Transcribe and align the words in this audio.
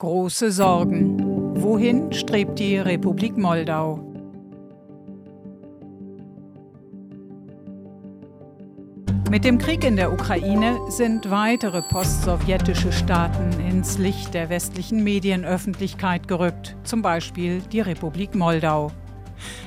Große 0.00 0.50
Sorgen. 0.50 1.18
Wohin 1.62 2.10
strebt 2.10 2.58
die 2.58 2.78
Republik 2.78 3.36
Moldau? 3.36 3.98
Mit 9.30 9.44
dem 9.44 9.58
Krieg 9.58 9.84
in 9.84 9.96
der 9.96 10.10
Ukraine 10.10 10.78
sind 10.88 11.30
weitere 11.30 11.82
postsowjetische 11.82 12.92
Staaten 12.92 13.60
ins 13.60 13.98
Licht 13.98 14.32
der 14.32 14.48
westlichen 14.48 15.04
Medienöffentlichkeit 15.04 16.26
gerückt, 16.26 16.76
zum 16.82 17.02
Beispiel 17.02 17.60
die 17.70 17.82
Republik 17.82 18.34
Moldau. 18.34 18.92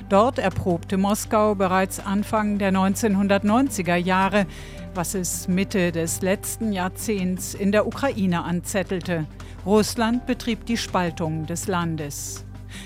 Dort 0.10 0.40
erprobte 0.40 0.98
Moskau 0.98 1.54
bereits 1.54 2.00
Anfang 2.00 2.58
der 2.58 2.74
1990er 2.74 3.98
Jahre, 3.98 4.48
was 4.96 5.14
es 5.14 5.48
Mitte 5.48 5.92
des 5.92 6.24
letzten 6.24 6.74
Jahrzehnts 6.74 7.54
in 7.54 7.72
der 7.72 7.86
Ukraine 7.86 8.44
anzettelte. 8.44 9.28
Russland 9.66 10.26
betrieb 10.26 10.66
die 10.66 10.76
Spaltung 10.76 11.46
des 11.46 11.68
Landes. 11.68 12.44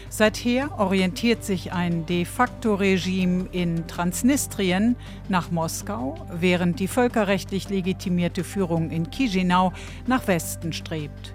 Seither 0.10 0.80
orientiert 0.80 1.44
sich 1.44 1.74
ein 1.74 2.06
de 2.06 2.24
facto 2.24 2.76
Regime 2.76 3.48
in 3.52 3.88
Transnistrien 3.88 4.96
nach 5.28 5.50
Moskau, 5.50 6.16
während 6.32 6.80
die 6.80 6.88
völkerrechtlich 6.88 7.70
legitimierte 7.70 8.44
Führung 8.44 8.92
in 8.92 9.10
Chisinau 9.10 9.74
nach 10.06 10.28
Westen 10.28 10.72
strebt. 10.72 11.34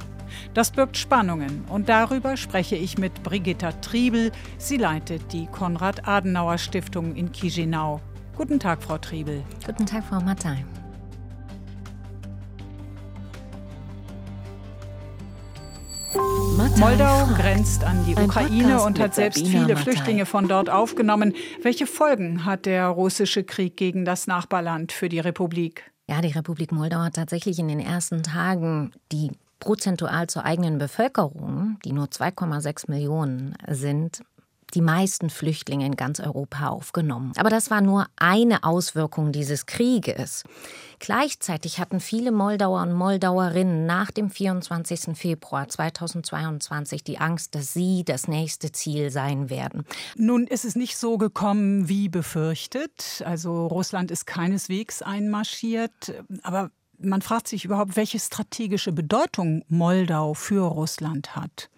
Das 0.54 0.70
birgt 0.70 0.96
Spannungen 0.96 1.64
und 1.68 1.88
darüber 1.88 2.36
spreche 2.36 2.76
ich 2.76 2.98
mit 2.98 3.22
Brigitta 3.22 3.72
Triebel. 3.72 4.32
Sie 4.58 4.76
leitet 4.76 5.32
die 5.32 5.46
Konrad-Adenauer-Stiftung 5.46 7.16
in 7.16 7.32
Chisinau. 7.32 8.00
Guten 8.36 8.60
Tag, 8.60 8.82
Frau 8.82 8.98
Triebel. 8.98 9.42
Guten 9.66 9.86
Tag, 9.86 10.04
Frau 10.04 10.20
Mattei. 10.20 10.64
Moldau 16.76 17.26
grenzt 17.36 17.84
an 17.84 18.04
die 18.04 18.14
Ukraine 18.14 18.82
und 18.82 18.98
hat 18.98 19.14
selbst 19.14 19.46
viele 19.46 19.76
Flüchtlinge 19.76 20.26
von 20.26 20.48
dort 20.48 20.70
aufgenommen. 20.70 21.34
Welche 21.62 21.86
Folgen 21.86 22.44
hat 22.44 22.66
der 22.66 22.86
russische 22.86 23.44
Krieg 23.44 23.76
gegen 23.76 24.04
das 24.04 24.26
Nachbarland 24.26 24.92
für 24.92 25.08
die 25.08 25.20
Republik? 25.20 25.90
Ja, 26.08 26.20
die 26.20 26.28
Republik 26.28 26.72
Moldau 26.72 26.98
hat 26.98 27.14
tatsächlich 27.14 27.58
in 27.58 27.68
den 27.68 27.80
ersten 27.80 28.22
Tagen 28.22 28.92
die 29.12 29.30
prozentual 29.60 30.26
zur 30.26 30.44
eigenen 30.44 30.78
Bevölkerung, 30.78 31.78
die 31.84 31.92
nur 31.92 32.06
2,6 32.06 32.90
Millionen 32.90 33.54
sind, 33.68 34.22
die 34.74 34.80
meisten 34.80 35.30
Flüchtlinge 35.30 35.86
in 35.86 35.96
ganz 35.96 36.20
Europa 36.20 36.68
aufgenommen. 36.68 37.32
Aber 37.36 37.50
das 37.50 37.70
war 37.70 37.80
nur 37.80 38.06
eine 38.16 38.64
Auswirkung 38.64 39.32
dieses 39.32 39.66
Krieges. 39.66 40.44
Gleichzeitig 40.98 41.78
hatten 41.78 42.00
viele 42.00 42.32
Moldauer 42.32 42.82
und 42.82 42.92
Moldauerinnen 42.92 43.86
nach 43.86 44.10
dem 44.10 44.30
24. 44.30 45.16
Februar 45.16 45.68
2022 45.68 47.02
die 47.04 47.18
Angst, 47.18 47.54
dass 47.54 47.72
sie 47.72 48.04
das 48.04 48.28
nächste 48.28 48.72
Ziel 48.72 49.10
sein 49.10 49.50
werden. 49.50 49.84
Nun 50.16 50.46
ist 50.46 50.64
es 50.64 50.76
nicht 50.76 50.96
so 50.96 51.18
gekommen 51.18 51.88
wie 51.88 52.08
befürchtet. 52.08 53.22
Also 53.26 53.66
Russland 53.66 54.10
ist 54.10 54.26
keineswegs 54.26 55.02
einmarschiert. 55.02 56.14
Aber 56.42 56.70
man 56.98 57.20
fragt 57.20 57.48
sich 57.48 57.64
überhaupt, 57.64 57.96
welche 57.96 58.20
strategische 58.20 58.92
Bedeutung 58.92 59.64
Moldau 59.68 60.34
für 60.34 60.62
Russland 60.62 61.34
hat 61.34 61.68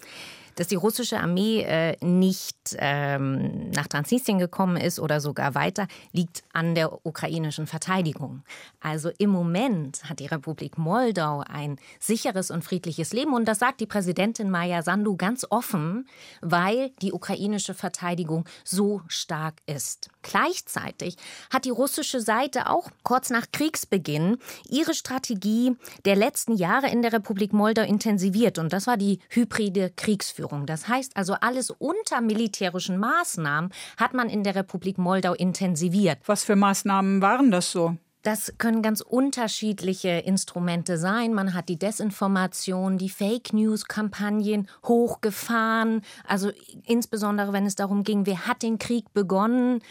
dass 0.57 0.69
die 0.69 0.75
russische 0.75 1.21
Armee 1.21 1.63
äh, 1.63 1.97
nicht 2.05 2.77
ähm, 2.79 3.71
nach 3.71 3.89
Transnistrien 3.89 4.39
gekommen 4.39 4.77
ist 4.77 5.01
oder 5.01 5.21
sogar 5.21 5.55
weiter, 5.55 5.87
liegt 6.13 6.43
an 6.53 6.75
der 6.75 7.05
ukrainischen 7.07 7.67
Verteidigung. 7.67 8.43
Also 8.81 9.11
im 9.19 9.31
Moment 9.31 10.05
hat 10.05 10.21
die 10.21 10.27
Republik 10.27 10.79
Moldau 10.79 11.43
ein 11.47 11.79
sicheres 11.99 12.51
und 12.51 12.65
friedliches 12.65 13.13
Leben 13.13 13.35
und 13.35 13.47
das 13.47 13.59
sagt 13.59 13.81
die 13.81 13.87
Präsidentin 13.87 14.51
Maja 14.51 14.83
Sandu 14.83 15.17
ganz 15.17 15.47
offen, 15.51 16.09
weil 16.41 16.91
die 17.03 17.13
ukrainische 17.13 17.75
Verteidigung 17.75 18.45
so 18.65 19.03
stark 19.09 19.55
ist. 19.67 20.11
Gleichzeitig 20.25 21.17
hat 21.53 21.67
die 21.67 21.70
russische 21.70 22.20
Seite 22.20 22.70
auch 22.70 22.90
kurz 23.02 23.30
nach 23.30 23.46
Kriegsbeginn 23.52 24.39
ihre 24.68 24.95
Strategie 24.95 25.77
der 26.05 26.17
letzten 26.17 26.57
Jahre 26.57 26.89
in 26.89 27.02
der 27.02 27.12
Republik 27.12 27.52
Moldau 27.52 27.83
intensiviert 27.83 28.58
und 28.58 28.73
das 28.73 28.86
war 28.86 28.96
die 28.96 29.20
hybride 29.29 29.92
Kriegsführung. 29.95 30.67
Das 30.67 30.89
heißt 30.89 31.17
also, 31.17 31.34
alles 31.34 31.70
unter 31.70 32.23
militärischen 32.23 32.98
Maßnahmen 32.98 33.70
hat 33.98 34.14
man 34.14 34.29
in 34.29 34.42
der 34.42 34.55
Republik 34.55 34.98
Moldau 34.98 35.34
intensiviert. 35.34 36.18
Was 36.27 36.42
für 36.42 36.57
Maßnahmen 36.57 37.20
waren 37.20 37.51
das 37.51 37.70
so? 37.70 37.96
Das 38.24 38.55
können 38.57 38.80
ganz 38.80 39.02
unterschiedliche 39.02 40.08
Instrumente 40.08 40.96
sein. 40.96 41.35
Man 41.35 41.52
hat 41.52 41.68
die 41.68 41.79
Desinformation, 41.79 42.96
die 42.96 43.11
Fake 43.11 43.52
News-Kampagnen 43.52 44.67
hochgefahren. 44.83 46.01
Also 46.27 46.51
insbesondere, 46.86 47.52
wenn 47.52 47.67
es 47.67 47.74
darum 47.74 48.02
ging, 48.02 48.24
wer 48.24 48.46
hat 48.46 48.63
den 48.63 48.79
Krieg 48.79 49.13
begonnen. 49.13 49.83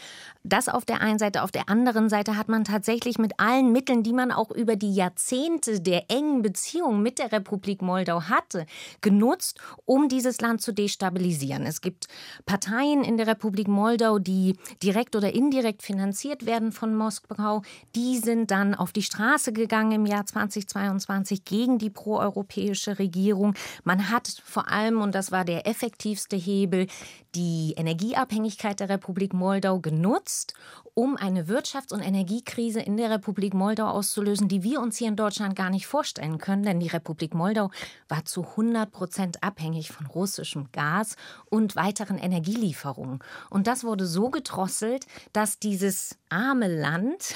Das 0.46 0.68
auf 0.68 0.84
der 0.84 1.00
einen 1.00 1.18
Seite. 1.18 1.42
Auf 1.42 1.50
der 1.50 1.70
anderen 1.70 2.10
Seite 2.10 2.36
hat 2.36 2.50
man 2.50 2.64
tatsächlich 2.64 3.16
mit 3.18 3.40
allen 3.40 3.72
Mitteln, 3.72 4.02
die 4.02 4.12
man 4.12 4.30
auch 4.30 4.50
über 4.50 4.76
die 4.76 4.92
Jahrzehnte 4.92 5.80
der 5.80 6.10
engen 6.10 6.42
Beziehungen 6.42 7.02
mit 7.02 7.18
der 7.18 7.32
Republik 7.32 7.80
Moldau 7.80 8.24
hatte, 8.24 8.66
genutzt, 9.00 9.58
um 9.86 10.10
dieses 10.10 10.42
Land 10.42 10.60
zu 10.60 10.72
destabilisieren. 10.72 11.64
Es 11.64 11.80
gibt 11.80 12.08
Parteien 12.44 13.04
in 13.04 13.16
der 13.16 13.26
Republik 13.26 13.68
Moldau, 13.68 14.18
die 14.18 14.58
direkt 14.82 15.16
oder 15.16 15.34
indirekt 15.34 15.82
finanziert 15.82 16.44
werden 16.44 16.72
von 16.72 16.94
Moskau, 16.94 17.62
die 17.96 18.18
sind 18.18 18.50
dann 18.50 18.74
auf 18.74 18.92
die 18.92 19.02
Straße 19.02 19.54
gegangen 19.54 19.92
im 19.92 20.06
Jahr 20.06 20.26
2022 20.26 21.46
gegen 21.46 21.78
die 21.78 21.88
proeuropäische 21.88 22.98
Regierung. 22.98 23.54
Man 23.82 24.10
hat 24.10 24.28
vor 24.44 24.68
allem, 24.68 25.00
und 25.00 25.14
das 25.14 25.32
war 25.32 25.46
der 25.46 25.66
effektivste 25.66 26.36
Hebel, 26.36 26.86
die 27.34 27.74
Energieabhängigkeit 27.76 28.78
der 28.78 28.90
Republik 28.90 29.32
Moldau 29.32 29.80
genutzt, 29.80 30.33
um 30.94 31.16
eine 31.16 31.48
Wirtschafts- 31.48 31.92
und 31.92 32.00
Energiekrise 32.00 32.80
in 32.80 32.96
der 32.96 33.10
Republik 33.10 33.52
Moldau 33.52 33.88
auszulösen, 33.88 34.48
die 34.48 34.62
wir 34.62 34.80
uns 34.80 34.96
hier 34.96 35.08
in 35.08 35.16
Deutschland 35.16 35.56
gar 35.56 35.70
nicht 35.70 35.86
vorstellen 35.86 36.38
können. 36.38 36.62
Denn 36.62 36.78
die 36.78 36.86
Republik 36.86 37.34
Moldau 37.34 37.70
war 38.08 38.24
zu 38.24 38.42
100 38.42 38.90
Prozent 38.92 39.42
abhängig 39.42 39.90
von 39.90 40.06
russischem 40.06 40.70
Gas 40.70 41.16
und 41.46 41.74
weiteren 41.74 42.18
Energielieferungen. 42.18 43.18
Und 43.50 43.66
das 43.66 43.82
wurde 43.82 44.06
so 44.06 44.30
gedrosselt, 44.30 45.06
dass 45.32 45.58
dieses 45.58 46.16
arme 46.28 46.68
Land 46.68 47.34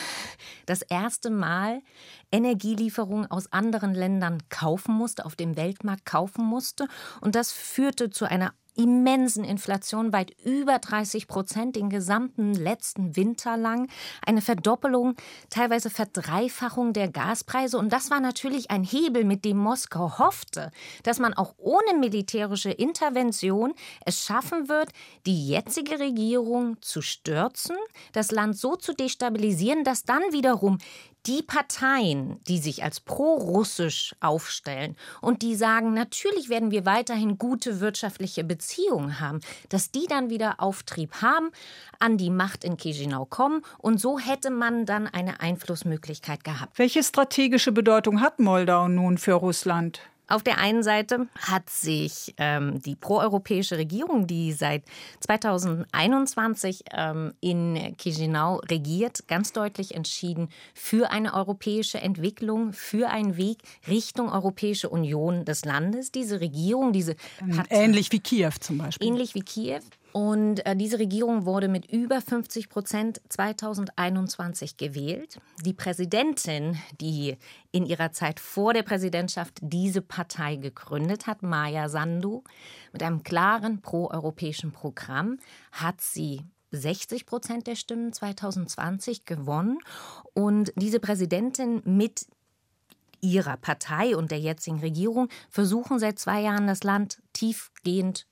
das 0.66 0.82
erste 0.82 1.30
Mal 1.30 1.82
Energielieferungen 2.30 3.30
aus 3.30 3.52
anderen 3.52 3.94
Ländern 3.94 4.38
kaufen 4.50 4.94
musste, 4.94 5.24
auf 5.24 5.34
dem 5.34 5.56
Weltmarkt 5.56 6.04
kaufen 6.04 6.44
musste. 6.44 6.86
Und 7.20 7.34
das 7.34 7.50
führte 7.50 8.10
zu 8.10 8.24
einer 8.26 8.52
immensen 8.78 9.44
Inflation, 9.44 10.12
weit 10.12 10.32
über 10.44 10.78
30 10.78 11.26
Prozent 11.26 11.76
den 11.76 11.90
gesamten 11.90 12.54
letzten 12.54 13.16
Winter 13.16 13.56
lang, 13.56 13.88
eine 14.24 14.40
Verdoppelung, 14.40 15.16
teilweise 15.50 15.90
Verdreifachung 15.90 16.92
der 16.92 17.08
Gaspreise. 17.08 17.76
Und 17.76 17.92
das 17.92 18.10
war 18.10 18.20
natürlich 18.20 18.70
ein 18.70 18.84
Hebel, 18.84 19.24
mit 19.24 19.44
dem 19.44 19.58
Moskau 19.58 20.18
hoffte, 20.18 20.70
dass 21.02 21.18
man 21.18 21.34
auch 21.34 21.54
ohne 21.58 21.98
militärische 21.98 22.70
Intervention 22.70 23.74
es 24.06 24.24
schaffen 24.24 24.68
wird, 24.68 24.90
die 25.26 25.48
jetzige 25.48 25.98
Regierung 25.98 26.80
zu 26.80 27.02
stürzen, 27.02 27.76
das 28.12 28.30
Land 28.30 28.56
so 28.56 28.76
zu 28.76 28.94
destabilisieren, 28.94 29.82
dass 29.82 30.04
dann 30.04 30.22
wiederum 30.30 30.78
die 31.26 31.42
Parteien, 31.42 32.40
die 32.44 32.58
sich 32.58 32.84
als 32.84 33.00
pro-russisch 33.00 34.14
aufstellen 34.20 34.96
und 35.20 35.42
die 35.42 35.54
sagen, 35.54 35.92
natürlich 35.92 36.48
werden 36.48 36.70
wir 36.70 36.86
weiterhin 36.86 37.38
gute 37.38 37.80
wirtschaftliche 37.80 38.44
Beziehungen 38.44 39.20
haben, 39.20 39.40
dass 39.68 39.90
die 39.90 40.06
dann 40.08 40.30
wieder 40.30 40.60
Auftrieb 40.60 41.20
haben, 41.20 41.50
an 41.98 42.16
die 42.16 42.30
Macht 42.30 42.64
in 42.64 42.76
Chisinau 42.76 43.24
kommen 43.24 43.62
und 43.78 44.00
so 44.00 44.18
hätte 44.18 44.50
man 44.50 44.86
dann 44.86 45.06
eine 45.06 45.40
Einflussmöglichkeit 45.40 46.44
gehabt. 46.44 46.78
Welche 46.78 47.02
strategische 47.02 47.72
Bedeutung 47.72 48.20
hat 48.20 48.38
Moldau 48.38 48.88
nun 48.88 49.18
für 49.18 49.34
Russland? 49.34 50.00
Auf 50.28 50.42
der 50.42 50.58
einen 50.58 50.82
Seite 50.82 51.26
hat 51.40 51.70
sich 51.70 52.34
ähm, 52.36 52.80
die 52.82 52.96
proeuropäische 52.96 53.78
Regierung, 53.78 54.26
die 54.26 54.52
seit 54.52 54.84
2021 55.20 56.84
ähm, 56.92 57.32
in 57.40 57.96
Chisinau 57.96 58.56
regiert, 58.56 59.26
ganz 59.26 59.52
deutlich 59.54 59.94
entschieden 59.94 60.50
für 60.74 61.10
eine 61.10 61.32
europäische 61.32 61.98
Entwicklung, 61.98 62.74
für 62.74 63.08
einen 63.08 63.38
Weg 63.38 63.58
Richtung 63.88 64.30
Europäische 64.30 64.90
Union 64.90 65.46
des 65.46 65.64
Landes. 65.64 66.12
Diese 66.12 66.40
Regierung, 66.40 66.92
diese 66.92 67.16
ähm, 67.40 67.62
ähnlich 67.70 68.12
wie 68.12 68.20
Kiew 68.20 68.52
zum 68.60 68.76
Beispiel. 68.76 69.08
Ähnlich 69.08 69.34
wie 69.34 69.42
Kiew 69.42 69.80
und 70.12 70.64
äh, 70.64 70.74
diese 70.74 70.98
Regierung 70.98 71.44
wurde 71.44 71.68
mit 71.68 71.90
über 71.90 72.20
50 72.20 72.68
Prozent 72.68 73.20
2021 73.28 74.76
gewählt. 74.76 75.38
Die 75.64 75.74
Präsidentin, 75.74 76.78
die 77.00 77.36
in 77.72 77.84
ihrer 77.84 78.12
Zeit 78.12 78.40
vor 78.40 78.72
der 78.72 78.82
Präsidentschaft 78.82 79.58
diese 79.60 80.00
Partei 80.00 80.56
gegründet 80.56 81.26
hat, 81.26 81.42
Maya 81.42 81.88
Sandu, 81.88 82.42
mit 82.92 83.02
einem 83.02 83.22
klaren 83.22 83.82
proeuropäischen 83.82 84.72
Programm, 84.72 85.38
hat 85.72 86.00
sie 86.00 86.42
60 86.70 87.26
Prozent 87.26 87.66
der 87.66 87.76
Stimmen 87.76 88.12
2020 88.12 89.24
gewonnen. 89.24 89.78
Und 90.32 90.72
diese 90.76 91.00
Präsidentin 91.00 91.82
mit 91.84 92.26
ihrer 93.20 93.56
Partei 93.56 94.16
und 94.16 94.30
der 94.30 94.38
jetzigen 94.38 94.80
Regierung 94.80 95.28
versuchen 95.50 95.98
seit 95.98 96.18
zwei 96.18 96.40
Jahren 96.40 96.66
das 96.66 96.82
Land 96.82 97.20
tiefgehend 97.32 98.26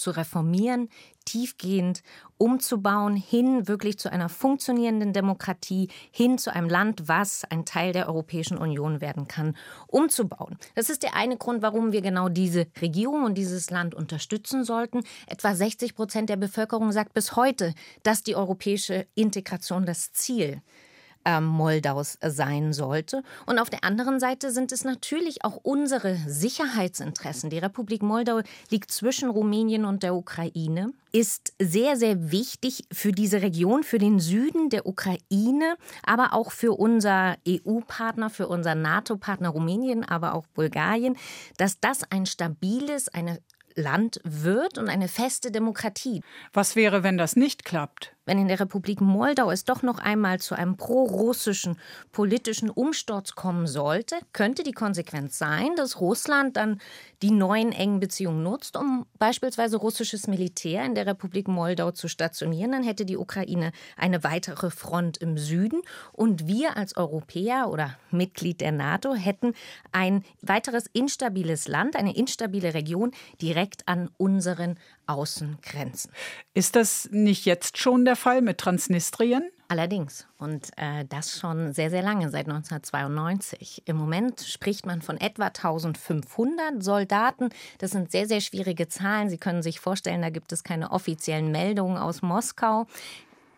zu 0.00 0.10
reformieren, 0.10 0.88
tiefgehend 1.24 2.02
umzubauen, 2.38 3.14
hin 3.14 3.68
wirklich 3.68 3.98
zu 3.98 4.10
einer 4.10 4.28
funktionierenden 4.28 5.12
Demokratie, 5.12 5.88
hin 6.10 6.38
zu 6.38 6.52
einem 6.52 6.68
Land, 6.68 7.06
was 7.06 7.44
ein 7.44 7.64
Teil 7.64 7.92
der 7.92 8.08
Europäischen 8.08 8.58
Union 8.58 9.00
werden 9.00 9.28
kann, 9.28 9.56
umzubauen. 9.86 10.56
Das 10.74 10.90
ist 10.90 11.02
der 11.02 11.14
eine 11.14 11.36
Grund, 11.36 11.62
warum 11.62 11.92
wir 11.92 12.00
genau 12.00 12.28
diese 12.28 12.66
Regierung 12.80 13.24
und 13.24 13.36
dieses 13.36 13.70
Land 13.70 13.94
unterstützen 13.94 14.64
sollten. 14.64 15.02
Etwa 15.26 15.54
60 15.54 15.94
Prozent 15.94 16.30
der 16.30 16.36
Bevölkerung 16.36 16.90
sagt 16.92 17.12
bis 17.12 17.36
heute, 17.36 17.74
dass 18.02 18.22
die 18.22 18.34
europäische 18.34 19.06
Integration 19.14 19.86
das 19.86 20.12
Ziel 20.12 20.62
ist 20.62 20.89
ähm, 21.24 21.44
Moldaus 21.44 22.18
sein 22.22 22.72
sollte. 22.72 23.22
Und 23.46 23.58
auf 23.58 23.70
der 23.70 23.84
anderen 23.84 24.20
Seite 24.20 24.50
sind 24.50 24.72
es 24.72 24.84
natürlich 24.84 25.44
auch 25.44 25.58
unsere 25.62 26.16
Sicherheitsinteressen. 26.26 27.50
Die 27.50 27.58
Republik 27.58 28.02
Moldau 28.02 28.40
liegt 28.70 28.90
zwischen 28.90 29.30
Rumänien 29.30 29.84
und 29.84 30.02
der 30.02 30.14
Ukraine, 30.14 30.92
ist 31.12 31.54
sehr, 31.60 31.96
sehr 31.96 32.30
wichtig 32.30 32.84
für 32.92 33.12
diese 33.12 33.42
Region, 33.42 33.82
für 33.82 33.98
den 33.98 34.20
Süden 34.20 34.70
der 34.70 34.86
Ukraine, 34.86 35.76
aber 36.04 36.32
auch 36.32 36.52
für 36.52 36.72
unser 36.72 37.36
EU-Partner, 37.46 38.30
für 38.30 38.46
unser 38.48 38.74
NATO-Partner 38.74 39.48
Rumänien, 39.48 40.04
aber 40.04 40.34
auch 40.34 40.46
Bulgarien, 40.46 41.16
dass 41.56 41.80
das 41.80 42.04
ein 42.10 42.26
stabiles, 42.26 43.08
eine 43.08 43.40
Land 43.76 44.20
wird 44.24 44.78
und 44.78 44.88
eine 44.88 45.08
feste 45.08 45.50
Demokratie. 45.50 46.22
Was 46.52 46.76
wäre, 46.76 47.02
wenn 47.02 47.18
das 47.18 47.36
nicht 47.36 47.64
klappt? 47.64 48.14
Wenn 48.26 48.38
in 48.38 48.48
der 48.48 48.60
Republik 48.60 49.00
Moldau 49.00 49.50
es 49.50 49.64
doch 49.64 49.82
noch 49.82 49.98
einmal 49.98 50.38
zu 50.40 50.54
einem 50.54 50.76
pro-russischen 50.76 51.78
politischen 52.12 52.70
Umsturz 52.70 53.34
kommen 53.34 53.66
sollte, 53.66 54.16
könnte 54.32 54.62
die 54.62 54.72
Konsequenz 54.72 55.38
sein, 55.38 55.74
dass 55.76 56.00
Russland 56.00 56.56
dann 56.56 56.80
die 57.22 57.30
neuen 57.30 57.72
engen 57.72 58.00
Beziehungen 58.00 58.42
nutzt, 58.42 58.76
um 58.76 59.06
beispielsweise 59.18 59.78
russisches 59.78 60.26
Militär 60.26 60.84
in 60.84 60.94
der 60.94 61.06
Republik 61.06 61.48
Moldau 61.48 61.90
zu 61.90 62.08
stationieren. 62.08 62.72
Dann 62.72 62.82
hätte 62.82 63.04
die 63.04 63.16
Ukraine 63.16 63.72
eine 63.96 64.22
weitere 64.22 64.70
Front 64.70 65.18
im 65.18 65.38
Süden 65.38 65.82
und 66.12 66.46
wir 66.46 66.76
als 66.76 66.96
Europäer 66.96 67.70
oder 67.70 67.96
Mitglied 68.10 68.60
der 68.60 68.72
NATO 68.72 69.14
hätten 69.14 69.54
ein 69.92 70.24
weiteres 70.42 70.86
instabiles 70.92 71.68
Land, 71.68 71.96
eine 71.96 72.14
instabile 72.14 72.74
Region 72.74 73.12
direkt 73.40 73.88
an 73.88 74.10
unseren 74.16 74.78
Außengrenzen. 75.10 76.12
Ist 76.54 76.76
das 76.76 77.08
nicht 77.10 77.44
jetzt 77.44 77.78
schon 77.78 78.04
der 78.04 78.16
Fall 78.16 78.42
mit 78.42 78.58
Transnistrien? 78.58 79.50
Allerdings. 79.70 80.26
Und 80.38 80.70
äh, 80.76 81.04
das 81.08 81.38
schon 81.38 81.72
sehr, 81.72 81.90
sehr 81.90 82.02
lange, 82.02 82.28
seit 82.28 82.48
1992. 82.48 83.82
Im 83.86 83.96
Moment 83.96 84.40
spricht 84.40 84.84
man 84.84 85.00
von 85.00 85.16
etwa 85.16 85.46
1500 85.46 86.82
Soldaten. 86.82 87.50
Das 87.78 87.92
sind 87.92 88.10
sehr, 88.10 88.26
sehr 88.26 88.40
schwierige 88.40 88.88
Zahlen. 88.88 89.30
Sie 89.30 89.38
können 89.38 89.62
sich 89.62 89.78
vorstellen, 89.78 90.22
da 90.22 90.30
gibt 90.30 90.50
es 90.50 90.64
keine 90.64 90.90
offiziellen 90.90 91.52
Meldungen 91.52 91.98
aus 91.98 92.20
Moskau. 92.20 92.88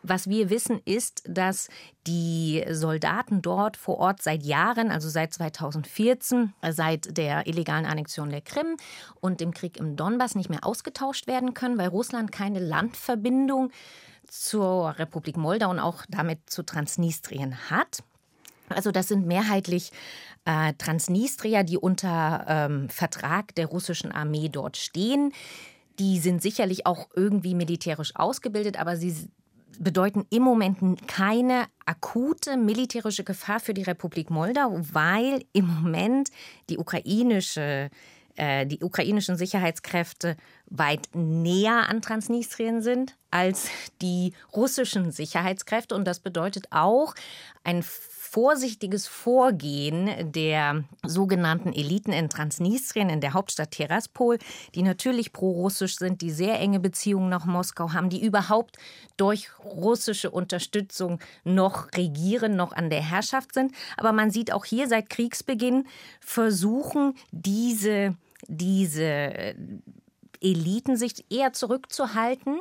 Was 0.03 0.29
wir 0.29 0.51
wissen, 0.51 0.81
ist, 0.85 1.23
dass 1.27 1.69
die 2.07 2.65
Soldaten 2.71 3.41
dort 3.41 3.77
vor 3.77 3.99
Ort 3.99 4.21
seit 4.21 4.43
Jahren, 4.43 4.91
also 4.91 5.09
seit 5.09 5.33
2014, 5.33 6.53
seit 6.71 7.17
der 7.17 7.47
illegalen 7.47 7.87
Annexion 7.87 8.31
der 8.31 8.41
Krim 8.41 8.77
und 9.21 9.41
dem 9.41 9.55
Krieg 9.55 9.77
im 9.77 9.95
Donbass 9.95 10.35
nicht 10.35 10.51
mehr 10.51 10.65
ausgetauscht 10.67 11.29
werden 11.29 11.55
können, 11.55 11.79
weil 11.79 11.89
Russland 11.89 12.33
keine 12.33 12.59
Landverbindung 12.59 13.71
zur 14.27 14.99
Republik 14.99 15.37
Moldau 15.37 15.71
und 15.71 15.79
auch 15.79 16.05
damit 16.09 16.51
zu 16.51 16.63
Transnistrien 16.65 17.71
hat. 17.71 18.03
Also 18.69 18.91
das 18.91 19.09
sind 19.09 19.27
mehrheitlich 19.27 19.93
äh, 20.45 20.73
Transnistrier, 20.75 21.63
die 21.63 21.79
unter 21.79 22.45
ähm, 22.49 22.89
Vertrag 22.89 23.55
der 23.55 23.67
russischen 23.67 24.11
Armee 24.11 24.49
dort 24.49 24.77
stehen. 24.77 25.33
Die 25.99 26.19
sind 26.19 26.43
sicherlich 26.43 26.87
auch 26.87 27.09
irgendwie 27.15 27.55
militärisch 27.55 28.17
ausgebildet, 28.17 28.81
aber 28.81 28.97
sie 28.97 29.15
bedeuten 29.79 30.27
im 30.31 30.43
Moment 30.43 31.07
keine 31.09 31.67
akute 31.87 32.57
militärische 32.57 33.25
Gefahr 33.25 33.61
für 33.61 33.75
die 33.75 33.83
Republik 33.83 34.31
Moldau, 34.31 34.81
weil 34.93 35.45
im 35.53 35.67
Moment 35.67 36.31
die 36.71 36.79
ukrainische 36.79 37.91
äh, 38.37 38.67
die 38.67 38.83
ukrainischen 38.83 39.37
Sicherheitskräfte 39.37 40.37
weit 40.67 41.09
näher 41.15 41.89
an 41.89 42.01
Transnistrien 42.01 42.81
sind 42.81 43.17
als 43.31 43.69
die 44.01 44.33
russischen 44.55 45.11
Sicherheitskräfte. 45.13 45.95
Und 45.95 46.07
das 46.07 46.21
bedeutet 46.21 46.67
auch 46.71 47.15
ein 47.63 47.83
vorsichtiges 48.33 49.07
Vorgehen 49.07 50.33
der 50.33 50.85
sogenannten 51.05 51.75
Eliten 51.75 52.13
in 52.13 52.31
Transnistrien, 52.31 53.11
in 53.11 53.21
der 53.21 53.35
Hauptstadt 53.35 53.73
Tiraspol, 53.73 54.39
die 54.75 54.83
natürlich 54.83 55.35
pro-russisch 55.35 55.97
sind, 55.97 56.23
die 56.23 56.31
sehr 56.31 56.59
enge 56.59 56.81
Beziehungen 56.81 57.29
nach 57.29 57.45
Moskau 57.45 57.93
haben, 57.93 58.09
die 58.09 58.25
überhaupt 58.25 58.79
durch 59.19 59.51
russische 59.63 60.31
Unterstützung 60.31 61.19
noch 61.45 61.93
regieren, 61.95 62.57
noch 62.57 62.73
an 62.73 62.89
der 62.89 63.03
Herrschaft 63.03 63.53
sind. 63.53 63.75
Aber 63.99 64.13
man 64.13 64.31
sieht 64.31 64.51
auch 64.51 64.65
hier 64.65 64.89
seit 64.89 65.11
Kriegsbeginn 65.11 65.87
versuchen 66.21 67.13
diese, 67.33 68.17
diese 68.49 69.55
Eliten 70.41 70.97
sich 70.97 71.27
eher 71.31 71.53
zurückzuhalten 71.53 72.61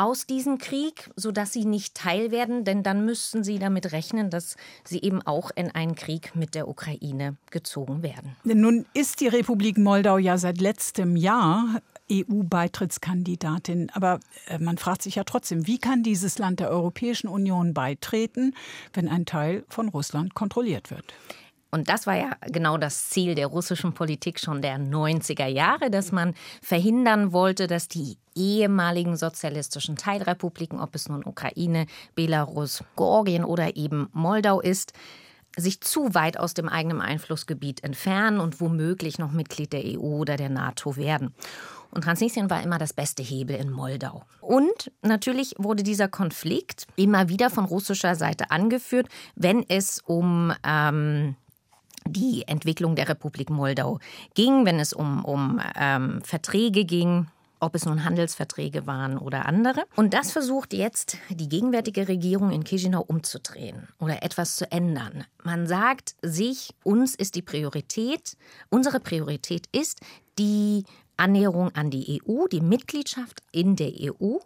aus 0.00 0.26
diesem 0.26 0.56
Krieg, 0.56 1.10
sodass 1.14 1.52
sie 1.52 1.66
nicht 1.66 1.94
Teil 1.94 2.30
werden, 2.30 2.64
denn 2.64 2.82
dann 2.82 3.04
müssten 3.04 3.44
sie 3.44 3.58
damit 3.58 3.92
rechnen, 3.92 4.30
dass 4.30 4.56
sie 4.82 5.02
eben 5.02 5.20
auch 5.20 5.50
in 5.54 5.70
einen 5.70 5.94
Krieg 5.94 6.34
mit 6.34 6.54
der 6.54 6.68
Ukraine 6.68 7.36
gezogen 7.50 8.02
werden. 8.02 8.34
Nun 8.44 8.86
ist 8.94 9.20
die 9.20 9.28
Republik 9.28 9.76
Moldau 9.76 10.16
ja 10.16 10.38
seit 10.38 10.58
letztem 10.58 11.16
Jahr 11.16 11.82
EU-Beitrittskandidatin. 12.10 13.90
Aber 13.90 14.20
äh, 14.48 14.58
man 14.58 14.78
fragt 14.78 15.02
sich 15.02 15.16
ja 15.16 15.24
trotzdem, 15.24 15.66
wie 15.66 15.78
kann 15.78 16.02
dieses 16.02 16.38
Land 16.38 16.60
der 16.60 16.70
Europäischen 16.70 17.28
Union 17.28 17.74
beitreten, 17.74 18.54
wenn 18.94 19.08
ein 19.08 19.26
Teil 19.26 19.64
von 19.68 19.88
Russland 19.88 20.34
kontrolliert 20.34 20.90
wird? 20.90 21.14
Und 21.70 21.88
das 21.88 22.06
war 22.06 22.16
ja 22.16 22.32
genau 22.46 22.78
das 22.78 23.10
Ziel 23.10 23.34
der 23.34 23.46
russischen 23.46 23.92
Politik 23.92 24.40
schon 24.40 24.60
der 24.60 24.78
90er 24.78 25.46
Jahre, 25.46 25.90
dass 25.90 26.10
man 26.10 26.34
verhindern 26.62 27.32
wollte, 27.32 27.68
dass 27.68 27.86
die 27.86 28.18
ehemaligen 28.34 29.16
sozialistischen 29.16 29.96
Teilrepubliken, 29.96 30.80
ob 30.80 30.94
es 30.94 31.08
nun 31.08 31.24
Ukraine, 31.24 31.86
Belarus, 32.14 32.82
Georgien 32.96 33.44
oder 33.44 33.76
eben 33.76 34.08
Moldau 34.12 34.60
ist, 34.60 34.92
sich 35.56 35.80
zu 35.80 36.14
weit 36.14 36.38
aus 36.38 36.54
dem 36.54 36.68
eigenen 36.68 37.00
Einflussgebiet 37.00 37.82
entfernen 37.82 38.40
und 38.40 38.60
womöglich 38.60 39.18
noch 39.18 39.32
Mitglied 39.32 39.72
der 39.72 39.82
EU 39.84 40.18
oder 40.18 40.36
der 40.36 40.48
NATO 40.48 40.96
werden. 40.96 41.34
Und 41.90 42.04
Transnistrien 42.04 42.50
war 42.50 42.62
immer 42.62 42.78
das 42.78 42.92
beste 42.92 43.22
Hebel 43.22 43.56
in 43.56 43.70
Moldau. 43.70 44.22
Und 44.40 44.92
natürlich 45.02 45.54
wurde 45.58 45.82
dieser 45.82 46.06
Konflikt 46.06 46.86
immer 46.94 47.28
wieder 47.28 47.50
von 47.50 47.64
russischer 47.64 48.14
Seite 48.14 48.52
angeführt, 48.52 49.08
wenn 49.34 49.64
es 49.68 50.00
um 50.06 50.52
ähm, 50.64 51.34
die 52.10 52.44
Entwicklung 52.46 52.96
der 52.96 53.08
Republik 53.08 53.50
Moldau 53.50 53.98
ging, 54.34 54.66
wenn 54.66 54.78
es 54.80 54.92
um, 54.92 55.24
um 55.24 55.60
ähm, 55.76 56.20
Verträge 56.22 56.84
ging, 56.84 57.26
ob 57.60 57.74
es 57.74 57.84
nun 57.84 58.04
Handelsverträge 58.04 58.86
waren 58.86 59.18
oder 59.18 59.46
andere. 59.46 59.84
Und 59.94 60.14
das 60.14 60.32
versucht 60.32 60.72
jetzt 60.72 61.18
die 61.28 61.48
gegenwärtige 61.48 62.08
Regierung 62.08 62.50
in 62.50 62.64
Chisinau 62.64 63.02
umzudrehen 63.02 63.88
oder 63.98 64.22
etwas 64.22 64.56
zu 64.56 64.70
ändern. 64.72 65.24
Man 65.44 65.66
sagt 65.66 66.14
sich, 66.22 66.74
uns 66.82 67.14
ist 67.14 67.34
die 67.34 67.42
Priorität, 67.42 68.36
unsere 68.70 68.98
Priorität 68.98 69.66
ist 69.72 70.00
die 70.38 70.84
Annäherung 71.16 71.74
an 71.74 71.90
die 71.90 72.22
EU, 72.26 72.46
die 72.46 72.62
Mitgliedschaft 72.62 73.42
in 73.52 73.76
der 73.76 73.92
EU. 74.00 74.38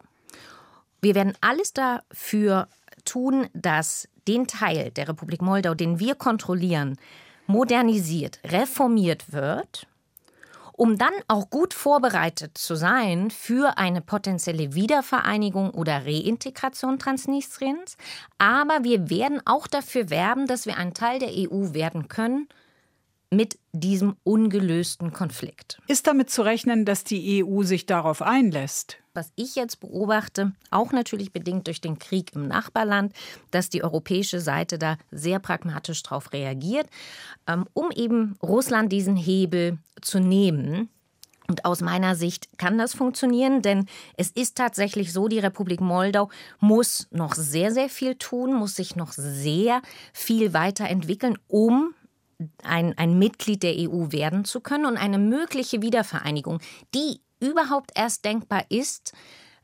Wir 1.01 1.15
werden 1.15 1.35
alles 1.41 1.73
dafür 1.73 2.69
tun, 3.05 3.47
dass 3.53 4.09
den 4.27 4.47
Teil 4.47 4.91
der 4.91 5.09
Republik 5.09 5.43
Moldau, 5.43 5.75
den 5.75 6.01
wir 6.01 6.15
kontrollieren, 6.15 6.97
modernisiert, 7.47 8.41
reformiert 8.45 9.33
wird, 9.33 9.87
um 10.73 10.99
dann 10.99 11.13
auch 11.29 11.51
gut 11.51 11.73
vorbereitet 11.73 12.59
zu 12.59 12.75
sein 12.75 13.31
für 13.31 13.79
eine 13.79 14.01
potenzielle 14.01 14.75
Wiedervereinigung 14.75 15.71
oder 15.71 16.05
Reintegration 16.05 16.99
Transnistriens. 16.99 17.97
Aber 18.39 18.83
wir 18.83 19.09
werden 19.09 19.41
auch 19.45 19.67
dafür 19.67 20.11
werben, 20.11 20.47
dass 20.47 20.67
wir 20.67 20.77
ein 20.77 20.95
Teil 20.95 21.21
der 21.21 21.31
EU 21.31 21.73
werden 21.75 22.09
können 22.09 22.49
mit 23.37 23.59
diesem 23.73 24.17
ungelösten 24.25 25.13
Konflikt. 25.13 25.81
Ist 25.89 26.07
damit 26.07 26.31
zu 26.31 26.43
rechnen, 26.43 26.85
dass 26.85 27.05
die 27.05 27.45
EU 27.45 27.63
sich 27.63 27.87
darauf 27.87 28.23
einlässt? 28.23 28.99
was 29.15 29.33
ich 29.37 29.55
jetzt 29.55 29.81
beobachte, 29.81 30.53
auch 30.71 30.93
natürlich 30.93 31.33
bedingt 31.33 31.67
durch 31.69 31.81
den 31.81 31.99
Krieg 31.99 32.35
im 32.35 32.49
Nachbarland, 32.49 33.13
dass 33.51 33.71
die 33.71 33.85
europäische 33.85 34.41
Seite 34.41 34.79
da 34.79 34.99
sehr 35.11 35.39
pragmatisch 35.39 36.03
darauf 36.03 36.33
reagiert, 36.33 36.89
ähm, 37.47 37.67
um 37.73 37.91
eben 37.93 38.37
Russland 38.43 38.93
diesen 38.93 39.17
Hebel 39.17 39.79
zu 40.03 40.19
nehmen. 40.19 40.89
Und 41.47 41.67
aus 41.67 41.83
meiner 41.83 42.17
Sicht 42.17 42.59
kann 42.59 42.79
das 42.79 42.95
funktionieren, 42.95 43.61
denn 43.61 43.87
es 44.17 44.31
ist 44.31 44.57
tatsächlich 44.57 45.13
so, 45.13 45.29
die 45.29 45.39
Republik 45.39 45.81
Moldau 45.81 46.31
muss 46.59 47.07
noch 47.11 47.35
sehr, 47.35 47.71
sehr 47.71 47.91
viel 47.91 48.15
tun, 48.15 48.55
muss 48.55 48.77
sich 48.77 48.97
noch 48.97 49.13
sehr 49.13 49.83
viel 50.15 50.55
weiterentwickeln, 50.55 51.39
um 51.47 51.95
ein, 52.63 52.97
ein 52.99 53.19
Mitglied 53.19 53.63
der 53.63 53.75
EU 53.77 54.13
werden 54.13 54.45
zu 54.45 54.61
können 54.61 54.87
und 54.87 54.97
eine 54.97 55.19
mögliche 55.19 55.83
Wiedervereinigung, 55.83 56.61
die 56.95 57.21
überhaupt 57.41 57.91
erst 57.95 58.25
denkbar 58.25 58.65
ist, 58.69 59.13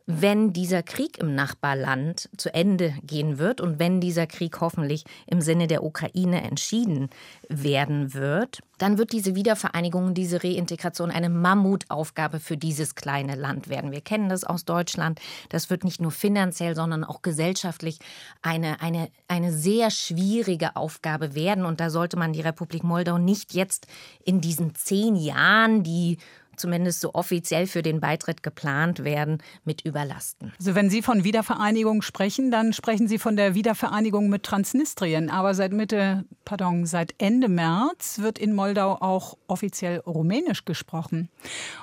wenn 0.07 0.53
dieser 0.53 0.83
Krieg 0.83 1.19
im 1.19 1.35
Nachbarland 1.35 2.29
zu 2.37 2.53
Ende 2.53 2.95
gehen 3.03 3.39
wird 3.39 3.61
und 3.61 3.79
wenn 3.79 4.01
dieser 4.01 4.27
Krieg 4.27 4.61
hoffentlich 4.61 5.05
im 5.27 5.41
Sinne 5.41 5.67
der 5.67 5.85
Ukraine 5.85 6.43
entschieden 6.43 7.11
werden 7.49 8.15
wird, 8.15 8.61
dann 8.79 8.97
wird 8.97 9.13
diese 9.13 9.35
Wiedervereinigung, 9.35 10.15
diese 10.15 10.43
Reintegration 10.43 11.11
eine 11.11 11.29
Mammutaufgabe 11.29 12.41
für 12.41 12.57
dieses 12.57 12.95
kleine 12.95 13.35
Land 13.35 13.69
werden. 13.69 13.93
Wir 13.93 14.01
kennen 14.01 14.31
das 14.31 14.43
aus 14.43 14.65
Deutschland. 14.65 15.21
Das 15.51 15.69
wird 15.69 15.85
nicht 15.85 16.01
nur 16.01 16.11
finanziell, 16.11 16.75
sondern 16.75 17.05
auch 17.05 17.21
gesellschaftlich 17.21 17.99
eine, 18.41 18.81
eine, 18.81 19.09
eine 19.29 19.53
sehr 19.53 19.91
schwierige 19.91 20.77
Aufgabe 20.77 21.35
werden. 21.35 21.67
Und 21.67 21.79
da 21.79 21.91
sollte 21.91 22.17
man 22.17 22.33
die 22.33 22.41
Republik 22.41 22.83
Moldau 22.83 23.19
nicht 23.19 23.53
jetzt 23.53 23.87
in 24.25 24.41
diesen 24.41 24.75
zehn 24.75 25.15
Jahren, 25.15 25.83
die 25.83 26.17
zumindest 26.61 27.01
so 27.01 27.15
offiziell 27.15 27.67
für 27.67 27.83
den 27.83 28.01
Beitritt 28.01 28.43
geplant 28.43 29.05
werden, 29.05 29.39
mit 29.65 29.83
überlasten. 29.83 30.53
Also 30.59 30.75
wenn 30.75 30.91
Sie 30.91 31.03
von 31.03 31.25
Wiedervereinigung 31.25 32.03
sprechen, 32.03 32.51
dann 32.51 32.73
sprechen 32.73 33.09
Sie 33.09 33.19
von 33.19 33.37
der 33.37 33.55
Wiedervereinigung 33.55 34.29
mit 34.29 34.45
Transnistrien. 34.45 35.31
Aber 35.31 35.55
seit 35.55 35.73
Mitte, 35.73 36.25
pardon, 36.45 36.87
seit 36.87 37.15
Ende 37.19 37.49
März 37.49 38.21
wird 38.21 38.39
in 38.39 38.55
Moldau 38.55 38.99
auch 39.01 39.37
offiziell 39.47 39.99
Rumänisch 40.01 40.65
gesprochen. 40.65 41.29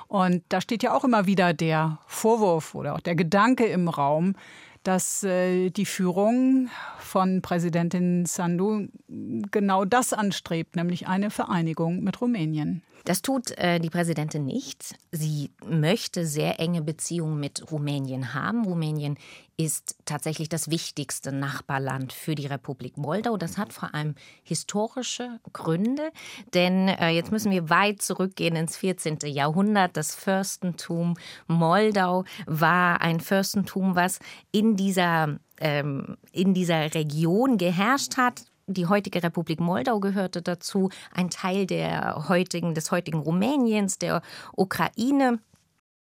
Und 0.06 0.42
da 0.48 0.60
steht 0.60 0.82
ja 0.82 0.94
auch 0.94 1.04
immer 1.04 1.26
wieder 1.26 1.52
der 1.52 1.98
Vorwurf 2.06 2.74
oder 2.74 2.94
auch 2.94 3.00
der 3.00 3.14
Gedanke 3.14 3.66
im 3.66 3.88
Raum, 3.88 4.34
dass 4.82 5.22
äh, 5.22 5.70
die 5.70 5.86
Führung 5.86 6.68
von 6.98 7.42
Präsidentin 7.42 8.26
Sandu 8.26 8.88
genau 9.08 9.84
das 9.84 10.12
anstrebt, 10.12 10.76
nämlich 10.76 11.08
eine 11.08 11.30
Vereinigung 11.30 12.02
mit 12.02 12.20
Rumänien. 12.20 12.82
Das 13.04 13.22
tut 13.22 13.52
äh, 13.52 13.78
die 13.78 13.90
Präsidentin 13.90 14.44
nicht. 14.44 14.94
Sie 15.12 15.50
möchte 15.64 16.26
sehr 16.26 16.60
enge 16.60 16.82
Beziehungen 16.82 17.40
mit 17.40 17.70
Rumänien 17.70 18.34
haben. 18.34 18.64
Rumänien 18.64 19.16
ist 19.58 19.96
tatsächlich 20.04 20.48
das 20.48 20.70
wichtigste 20.70 21.32
Nachbarland 21.32 22.12
für 22.12 22.36
die 22.36 22.46
Republik 22.46 22.96
Moldau. 22.96 23.36
Das 23.36 23.58
hat 23.58 23.72
vor 23.72 23.92
allem 23.92 24.14
historische 24.44 25.40
Gründe, 25.52 26.10
denn 26.54 26.88
äh, 26.88 27.10
jetzt 27.10 27.32
müssen 27.32 27.50
wir 27.50 27.68
weit 27.68 28.00
zurückgehen 28.00 28.54
ins 28.54 28.76
14. 28.76 29.18
Jahrhundert. 29.24 29.96
Das 29.96 30.14
Fürstentum 30.14 31.14
Moldau 31.48 32.24
war 32.46 33.00
ein 33.00 33.18
Fürstentum, 33.18 33.96
was 33.96 34.20
in 34.52 34.76
dieser 34.76 35.38
ähm, 35.60 36.16
in 36.30 36.54
dieser 36.54 36.94
Region 36.94 37.58
geherrscht 37.58 38.16
hat, 38.16 38.44
die 38.68 38.86
heutige 38.86 39.22
Republik 39.22 39.60
Moldau 39.60 39.98
gehörte 39.98 40.42
dazu, 40.42 40.90
ein 41.10 41.30
Teil 41.30 41.66
der 41.66 42.28
heutigen, 42.28 42.74
des 42.74 42.90
heutigen 42.90 43.18
Rumäniens, 43.18 43.98
der 43.98 44.22
Ukraine. 44.54 45.40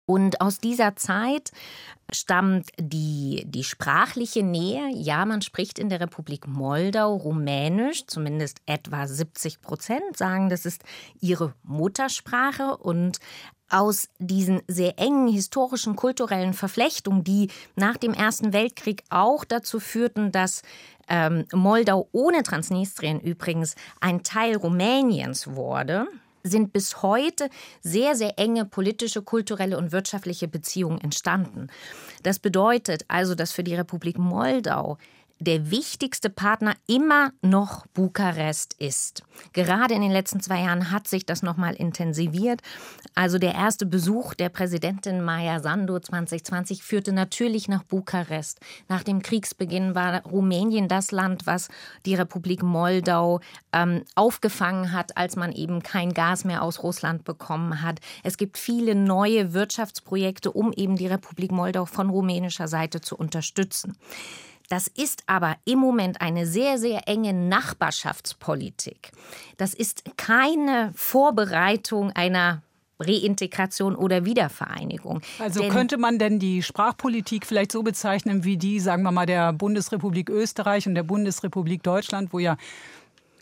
Und 0.07 0.41
aus 0.41 0.59
dieser 0.59 0.97
Zeit 0.97 1.53
stammt 2.13 2.71
die, 2.79 3.45
die 3.47 3.65
sprachliche 3.65 4.43
Nähe. 4.43 4.89
Ja, 4.95 5.25
man 5.25 5.43
spricht 5.43 5.79
in 5.79 5.89
der 5.89 6.01
Republik 6.01 6.47
Moldau 6.47 7.15
Rumänisch, 7.15 8.07
zumindest 8.07 8.61
etwa 8.67 9.07
70 9.07 9.61
Prozent 9.61 10.17
sagen, 10.17 10.49
das 10.49 10.65
ist 10.65 10.83
ihre 11.21 11.55
Muttersprache. 11.63 12.77
Und 12.77 13.19
aus 13.71 14.09
diesen 14.19 14.63
sehr 14.67 14.99
engen 14.99 15.29
historischen, 15.29 15.97
kulturellen 15.97 16.55
Verflechtungen, 16.55 17.25
die 17.25 17.51
nach 17.77 17.97
dem 17.97 18.15
Ersten 18.15 18.53
Weltkrieg 18.53 19.03
auch 19.11 19.45
dazu 19.45 19.79
führten, 19.79 20.33
dass 20.33 20.63
ähm, 21.09 21.45
Moldau 21.53 22.09
ohne 22.13 22.43
Transnistrien 22.43 23.21
übrigens 23.21 23.75
ein 24.01 24.23
Teil 24.23 24.57
Rumäniens 24.57 25.55
wurde, 25.55 26.07
sind 26.43 26.73
bis 26.73 27.03
heute 27.03 27.49
sehr, 27.81 28.15
sehr 28.15 28.39
enge 28.39 28.65
politische, 28.65 29.23
kulturelle 29.23 29.79
und 29.79 29.93
wirtschaftliche 29.93 30.49
Beziehungen 30.49 31.01
entstanden. 31.01 31.69
Das 32.23 32.39
bedeutet 32.39 33.05
also, 33.09 33.35
dass 33.35 33.53
für 33.53 33.65
die 33.65 33.75
Republik 33.75 34.19
Moldau 34.19 34.99
der 35.41 35.71
wichtigste 35.71 36.31
Partner 36.31 36.75
immer 36.87 37.33
noch 37.43 37.87
Bukarest 37.89 38.75
ist. 38.79 39.23
Gerade 39.53 39.95
in 39.95 40.03
den 40.03 40.11
letzten 40.11 40.41
zwei 40.41 40.63
Jahren 40.63 40.91
hat 40.91 41.07
sich 41.07 41.27
das 41.27 41.43
nochmal 41.43 41.75
intensiviert. 41.75 42.61
Also 43.15 43.39
der 43.39 43.55
erste 43.55 43.87
Besuch 43.87 44.35
der 44.35 44.49
Präsidentin 44.49 45.23
Maya 45.23 45.61
Sandu 45.61 45.99
2020 45.99 46.83
führte 46.83 47.13
natürlich 47.13 47.69
nach 47.69 47.85
Bukarest. 47.85 48.61
Nach 48.89 49.05
dem 49.05 49.23
Kriegsbeginn 49.23 49.95
war 49.95 50.25
Rumänien 50.25 50.89
das 50.89 51.13
Land, 51.13 51.47
was 51.47 51.69
die 52.05 52.17
Republik 52.17 52.63
Moldau 52.63 53.41
ähm, 53.73 54.03
aufgefangen 54.17 54.93
hat, 54.93 55.17
als 55.17 55.37
man 55.37 55.53
eben 55.53 55.83
kein 55.83 56.15
Gas 56.15 56.45
mehr 56.45 56.63
aus 56.63 56.83
Russland 56.83 57.25
bekommen 57.25 57.83
hat. 57.83 58.01
Es 58.25 58.39
gibt 58.39 58.59
viele 58.59 58.95
neue 58.95 59.53
Wirtschaftsprojekte, 59.53 60.51
um 60.51 60.73
eben 60.73 60.97
die 60.97 61.07
Republik 61.07 61.53
Moldau 61.53 61.85
von 61.85 62.11
rumänischer 62.11 62.67
Seite 62.67 63.01
zu 63.01 63.17
unterstützen. 63.17 63.97
Das 64.69 64.87
ist 64.87 65.23
aber 65.27 65.57
im 65.65 65.79
Moment 65.79 66.21
eine 66.21 66.47
sehr, 66.47 66.79
sehr 66.79 67.09
enge 67.09 67.33
Nachbarschaftspolitik. 67.33 69.13
Das 69.57 69.73
ist 69.73 70.05
keine 70.17 70.93
Vorbereitung 70.95 72.13
einer 72.13 72.63
Reintegration 73.01 73.95
oder 73.95 74.25
Wiedervereinigung. 74.25 75.21
Also 75.39 75.61
denn 75.61 75.71
könnte 75.71 75.99
man 75.99 76.19
denn 76.19 76.39
die 76.39 76.63
Sprachpolitik 76.63 77.47
vielleicht 77.47 77.71
so 77.73 77.83
bezeichnen 77.83 78.45
wie 78.45 78.57
die, 78.57 78.81
sagen 78.81 79.05
wir 79.05 79.13
mal, 79.13 79.27
der 79.27 79.53
Bundesrepublik 79.53 80.29
Österreich 80.29 80.87
und 80.87 80.97
der 80.97 81.05
Bundesrepublik 81.05 81.83
Deutschland, 81.83 82.33
wo 82.33 82.39
ja 82.39 82.57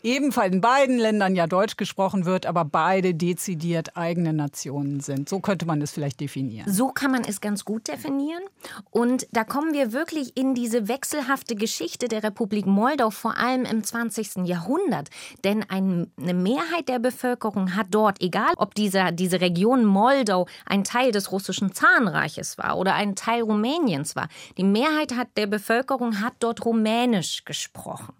ebenfalls 0.03 0.53
in 0.53 0.61
beiden 0.61 0.97
Ländern 0.97 1.35
ja 1.35 1.47
Deutsch 1.47 1.77
gesprochen 1.77 2.25
wird, 2.25 2.45
aber 2.45 2.65
beide 2.65 3.13
dezidiert 3.13 3.97
eigene 3.97 4.33
Nationen 4.33 4.99
sind. 4.99 5.29
So 5.29 5.39
könnte 5.39 5.65
man 5.65 5.79
das 5.79 5.91
vielleicht 5.91 6.19
definieren. 6.19 6.71
So 6.71 6.89
kann 6.89 7.11
man 7.11 7.23
es 7.23 7.41
ganz 7.41 7.65
gut 7.65 7.87
definieren. 7.87 8.43
Und 8.91 9.27
da 9.31 9.43
kommen 9.43 9.73
wir 9.73 9.93
wirklich 9.93 10.37
in 10.37 10.53
diese 10.53 10.87
wechselhafte 10.87 11.55
Geschichte 11.55 12.07
der 12.07 12.23
Republik 12.23 12.65
Moldau, 12.65 13.09
vor 13.09 13.37
allem 13.37 13.65
im 13.65 13.83
20. 13.83 14.45
Jahrhundert. 14.45 15.09
Denn 15.43 15.65
eine 15.69 16.07
Mehrheit 16.17 16.87
der 16.87 16.99
Bevölkerung 16.99 17.75
hat 17.75 17.87
dort, 17.91 18.21
egal 18.21 18.53
ob 18.57 18.75
dieser, 18.75 19.11
diese 19.11 19.41
Region 19.41 19.85
Moldau 19.85 20.47
ein 20.65 20.83
Teil 20.83 21.11
des 21.11 21.31
russischen 21.31 21.73
Zahnreiches 21.73 22.57
war 22.57 22.77
oder 22.77 22.95
ein 22.95 23.15
Teil 23.15 23.41
Rumäniens 23.41 24.15
war, 24.15 24.29
die 24.57 24.63
Mehrheit 24.63 25.15
hat 25.15 25.29
der 25.37 25.47
Bevölkerung 25.47 26.21
hat 26.21 26.33
dort 26.39 26.65
Rumänisch 26.65 27.45
gesprochen. 27.45 28.13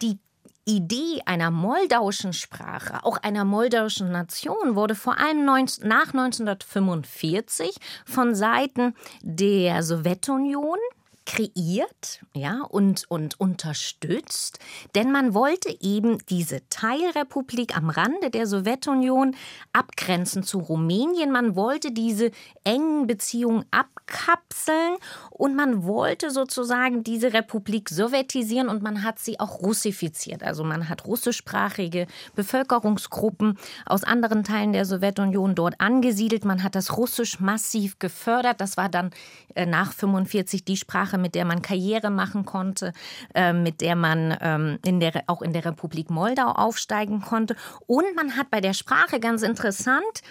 Die 0.00 0.18
Idee 0.64 1.20
einer 1.26 1.50
moldauischen 1.50 2.32
Sprache, 2.32 3.04
auch 3.04 3.16
einer 3.18 3.44
moldauischen 3.44 4.12
Nation, 4.12 4.76
wurde 4.76 4.94
vor 4.94 5.18
allem 5.18 5.44
nach 5.44 6.14
1945 6.14 7.76
von 8.06 8.34
Seiten 8.34 8.94
der 9.22 9.82
Sowjetunion 9.82 10.78
kreiert, 11.24 12.20
ja, 12.34 12.62
und, 12.68 13.04
und 13.10 13.38
unterstützt, 13.40 14.58
denn 14.94 15.12
man 15.12 15.34
wollte 15.34 15.74
eben 15.80 16.18
diese 16.28 16.68
Teilrepublik 16.68 17.76
am 17.76 17.90
Rande 17.90 18.30
der 18.30 18.46
Sowjetunion 18.46 19.36
abgrenzen 19.72 20.42
zu 20.42 20.58
Rumänien. 20.58 21.30
Man 21.30 21.56
wollte 21.56 21.92
diese 21.92 22.30
engen 22.64 23.06
Beziehungen 23.06 23.64
abkapseln 23.70 24.96
und 25.30 25.56
man 25.56 25.84
wollte 25.84 26.30
sozusagen 26.30 27.04
diese 27.04 27.32
Republik 27.32 27.88
sowjetisieren 27.88 28.68
und 28.68 28.82
man 28.82 29.02
hat 29.02 29.18
sie 29.18 29.40
auch 29.40 29.60
russifiziert. 29.60 30.42
Also 30.42 30.64
man 30.64 30.88
hat 30.88 31.06
russischsprachige 31.06 32.06
Bevölkerungsgruppen 32.34 33.58
aus 33.86 34.04
anderen 34.04 34.44
Teilen 34.44 34.72
der 34.72 34.84
Sowjetunion 34.84 35.54
dort 35.54 35.80
angesiedelt. 35.80 36.44
Man 36.44 36.62
hat 36.62 36.74
das 36.74 36.96
Russisch 36.96 37.40
massiv 37.40 37.98
gefördert. 37.98 38.60
Das 38.60 38.76
war 38.76 38.88
dann 38.88 39.10
äh, 39.54 39.66
nach 39.66 39.92
45 39.92 40.64
die 40.64 40.76
Sprache, 40.76 41.11
Sprache, 41.12 41.18
mit 41.18 41.34
der 41.34 41.44
man 41.44 41.62
Karriere 41.62 42.10
machen 42.10 42.44
konnte, 42.44 42.92
äh, 43.34 43.52
mit 43.52 43.80
der 43.80 43.96
man 43.96 44.36
ähm, 44.40 44.78
in 44.84 45.00
der, 45.00 45.24
auch 45.26 45.42
in 45.42 45.52
der 45.52 45.64
Republik 45.64 46.10
Moldau 46.10 46.48
aufsteigen 46.48 47.20
konnte. 47.20 47.56
Und 47.86 48.14
man 48.16 48.36
hat 48.36 48.50
bei 48.50 48.60
der 48.60 48.74
Sprache 48.74 49.20
ganz 49.20 49.42
interessant 49.42 50.22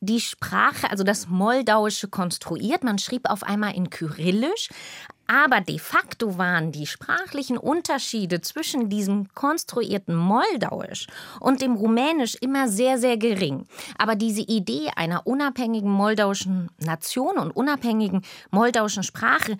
die 0.00 0.20
Sprache, 0.20 0.90
also 0.90 1.02
das 1.02 1.28
Moldauische 1.28 2.08
konstruiert. 2.08 2.84
Man 2.84 2.98
schrieb 2.98 3.28
auf 3.28 3.42
einmal 3.42 3.74
in 3.74 3.90
Kyrillisch, 3.90 4.68
aber 5.30 5.60
de 5.60 5.78
facto 5.78 6.38
waren 6.38 6.72
die 6.72 6.86
sprachlichen 6.86 7.58
Unterschiede 7.58 8.40
zwischen 8.40 8.88
diesem 8.88 9.28
konstruierten 9.34 10.16
Moldauisch 10.16 11.06
und 11.38 11.60
dem 11.60 11.74
Rumänisch 11.74 12.34
immer 12.40 12.68
sehr, 12.68 12.96
sehr 12.98 13.18
gering. 13.18 13.66
Aber 13.98 14.14
diese 14.14 14.40
Idee 14.40 14.88
einer 14.96 15.26
unabhängigen 15.26 15.90
moldauischen 15.90 16.70
Nation 16.78 17.36
und 17.36 17.50
unabhängigen 17.50 18.22
moldauischen 18.50 19.02
Sprache 19.02 19.58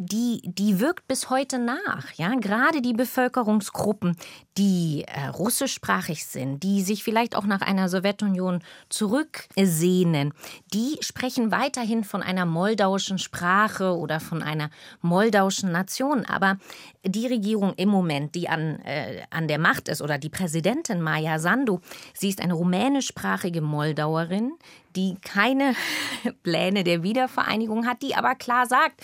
die, 0.00 0.40
die 0.44 0.78
wirkt 0.78 1.08
bis 1.08 1.28
heute 1.28 1.58
nach. 1.58 2.12
Ja? 2.12 2.32
Gerade 2.36 2.80
die 2.80 2.92
Bevölkerungsgruppen, 2.92 4.16
die 4.56 5.04
äh, 5.08 5.26
russischsprachig 5.26 6.24
sind, 6.24 6.62
die 6.62 6.82
sich 6.82 7.02
vielleicht 7.02 7.34
auch 7.34 7.44
nach 7.44 7.62
einer 7.62 7.88
Sowjetunion 7.88 8.62
zurücksehnen, 8.88 10.32
die 10.72 10.98
sprechen 11.00 11.50
weiterhin 11.50 12.04
von 12.04 12.22
einer 12.22 12.46
moldauischen 12.46 13.18
Sprache 13.18 13.96
oder 13.96 14.20
von 14.20 14.40
einer 14.40 14.70
moldauischen 15.02 15.72
Nation. 15.72 16.24
Aber 16.24 16.58
die 17.04 17.26
Regierung 17.26 17.74
im 17.76 17.88
Moment, 17.88 18.36
die 18.36 18.48
an, 18.48 18.78
äh, 18.82 19.22
an 19.30 19.48
der 19.48 19.58
Macht 19.58 19.88
ist, 19.88 20.00
oder 20.00 20.16
die 20.16 20.30
Präsidentin 20.30 21.02
Maja 21.02 21.40
Sandu, 21.40 21.80
sie 22.14 22.28
ist 22.28 22.40
eine 22.40 22.54
rumänischsprachige 22.54 23.62
Moldauerin, 23.62 24.52
die 24.94 25.16
keine 25.22 25.74
Pläne 26.44 26.84
der 26.84 27.02
Wiedervereinigung 27.02 27.84
hat, 27.84 28.02
die 28.02 28.14
aber 28.14 28.36
klar 28.36 28.66
sagt, 28.66 29.02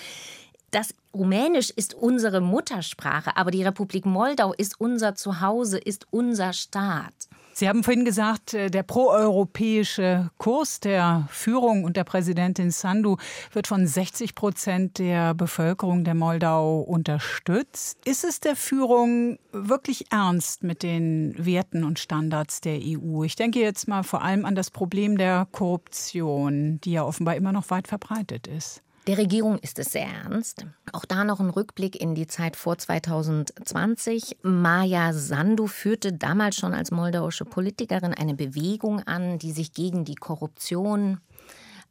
das 0.75 0.95
Rumänisch 1.15 1.71
ist 1.71 1.95
unsere 1.95 2.41
Muttersprache, 2.41 3.37
aber 3.37 3.53
die 3.53 3.63
Republik 3.63 4.05
Moldau 4.05 4.53
ist 4.53 4.81
unser 4.81 5.15
Zuhause, 5.15 5.79
ist 5.79 6.09
unser 6.11 6.53
Staat. 6.53 7.15
Sie 7.53 7.69
haben 7.69 7.85
vorhin 7.85 8.05
gesagt, 8.05 8.53
äh, 8.53 8.69
der 8.69 8.83
proeuropäische 8.83 10.31
Kurs 10.39 10.81
der 10.81 11.29
Führung 11.31 11.85
und 11.85 11.97
der 11.97 12.03
Präsidentin 12.03 12.73
Sandu 12.73 13.17
wird 13.53 13.69
von 13.69 13.87
60 13.87 14.35
Prozent 14.35 14.99
der 14.99 15.35
Bevölkerung 15.35 16.03
der 16.03 16.15
Moldau 16.15 16.81
unterstützt. 16.81 17.99
Ist 18.05 18.25
es 18.25 18.41
der 18.41 18.57
Führung 18.57 19.39
wirklich 19.53 20.11
ernst 20.11 20.65
mit 20.65 20.83
den 20.83 21.37
Werten 21.39 21.85
und 21.85 22.01
Standards 22.01 22.61
der 22.61 22.81
EU? 22.83 23.23
Ich 23.23 23.37
denke 23.37 23.61
jetzt 23.61 23.87
mal 23.87 24.03
vor 24.03 24.23
allem 24.23 24.45
an 24.45 24.57
das 24.57 24.73
Problem 24.73 25.17
der 25.17 25.47
Korruption, 25.53 26.81
die 26.81 26.91
ja 26.91 27.05
offenbar 27.05 27.37
immer 27.37 27.53
noch 27.53 27.71
weit 27.71 27.87
verbreitet 27.87 28.49
ist. 28.49 28.83
Der 29.07 29.19
Regierung 29.19 29.59
ist 29.59 29.79
es 29.79 29.93
sehr 29.93 30.07
ernst. 30.07 30.65
Auch 30.93 31.05
da 31.05 31.25
noch 31.25 31.39
ein 31.39 31.51
Rückblick 31.51 32.01
in 32.01 32.15
die 32.15 32.27
Zeit 32.27 32.57
vor 32.57 32.79
2020. 32.79 34.39
Maja 34.43 35.13
Sandu 35.13 35.67
führte 35.67 36.15
damals 36.15 36.57
schon 36.57 36.73
als 36.73 36.91
moldauische 36.91 37.45
Politikerin 37.45 38.15
eine 38.15 38.35
Bewegung 38.35 39.01
an, 39.01 39.39
die 39.39 39.53
sich 39.53 39.75
gegen 39.75 40.07
die 40.07 40.15
Korruption 40.15 41.19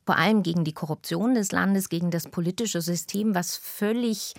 vor 0.05 0.17
allem 0.17 0.43
gegen 0.43 0.65
die 0.65 0.73
Korruption 0.73 1.33
des 1.33 1.51
Landes, 1.51 1.87
gegen 1.87 2.11
das 2.11 2.27
politische 2.27 2.81
System, 2.81 3.35
was 3.35 3.55
völlig 3.55 4.33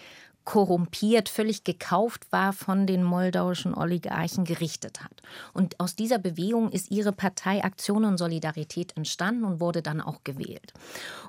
korrumpiert, 0.44 1.28
völlig 1.28 1.64
gekauft 1.64 2.26
war 2.30 2.52
von 2.52 2.86
den 2.86 3.02
moldauischen 3.02 3.74
Oligarchen 3.74 4.44
gerichtet 4.44 5.02
hat. 5.02 5.22
Und 5.52 5.80
aus 5.80 5.96
dieser 5.96 6.18
Bewegung 6.18 6.70
ist 6.70 6.90
ihre 6.90 7.12
Partei 7.12 7.64
Aktion 7.64 8.04
und 8.04 8.18
Solidarität 8.18 8.96
entstanden 8.96 9.44
und 9.44 9.60
wurde 9.60 9.82
dann 9.82 10.00
auch 10.00 10.22
gewählt. 10.24 10.72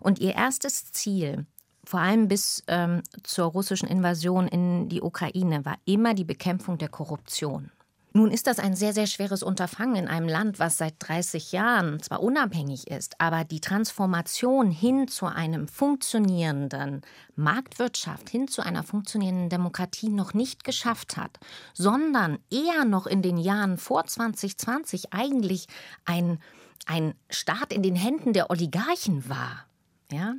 Und 0.01 0.19
ihr 0.19 0.35
erstes 0.35 0.91
Ziel 0.91 1.45
vor 1.87 1.99
allem 1.99 2.27
bis 2.27 2.63
ähm, 2.67 3.03
zur 3.23 3.45
russischen 3.45 3.87
Invasion 3.87 4.47
in 4.47 4.89
die 4.89 5.01
Ukraine, 5.01 5.65
war 5.65 5.77
immer 5.85 6.13
die 6.13 6.23
Bekämpfung 6.23 6.77
der 6.77 6.89
Korruption. 6.89 7.71
Nun 8.15 8.31
ist 8.31 8.47
das 8.47 8.59
ein 8.59 8.77
sehr, 8.77 8.93
sehr 8.93 9.07
schweres 9.07 9.43
Unterfangen 9.43 9.97
in 9.97 10.07
einem 10.07 10.29
Land, 10.29 10.57
was 10.57 10.77
seit 10.77 10.93
30 10.99 11.51
Jahren 11.51 12.01
zwar 12.01 12.23
unabhängig 12.23 12.87
ist, 12.87 13.19
aber 13.19 13.43
die 13.43 13.59
Transformation 13.59 14.71
hin 14.71 15.09
zu 15.09 15.25
einem 15.25 15.67
funktionierenden 15.67 17.01
Marktwirtschaft, 17.35 18.29
hin 18.29 18.47
zu 18.47 18.61
einer 18.61 18.83
funktionierenden 18.83 19.49
Demokratie 19.49 20.07
noch 20.07 20.33
nicht 20.33 20.63
geschafft 20.63 21.17
hat, 21.17 21.39
sondern 21.73 22.39
eher 22.49 22.85
noch 22.85 23.05
in 23.05 23.21
den 23.21 23.37
Jahren 23.37 23.77
vor 23.77 24.05
2020 24.05 25.11
eigentlich 25.11 25.67
ein, 26.05 26.39
ein 26.85 27.15
Staat 27.29 27.73
in 27.73 27.83
den 27.83 27.97
Händen 27.97 28.31
der 28.31 28.49
Oligarchen 28.49 29.27
war. 29.27 29.65
Ja, 30.09 30.35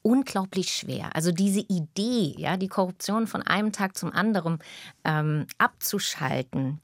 unglaublich 0.00 0.72
schwer. 0.72 1.14
Also 1.14 1.30
diese 1.30 1.60
Idee, 1.60 2.34
ja, 2.38 2.56
die 2.56 2.68
Korruption 2.68 3.26
von 3.26 3.42
einem 3.42 3.72
Tag 3.72 3.98
zum 3.98 4.12
anderen 4.12 4.60
ähm, 5.04 5.46
abzuschalten, 5.58 6.80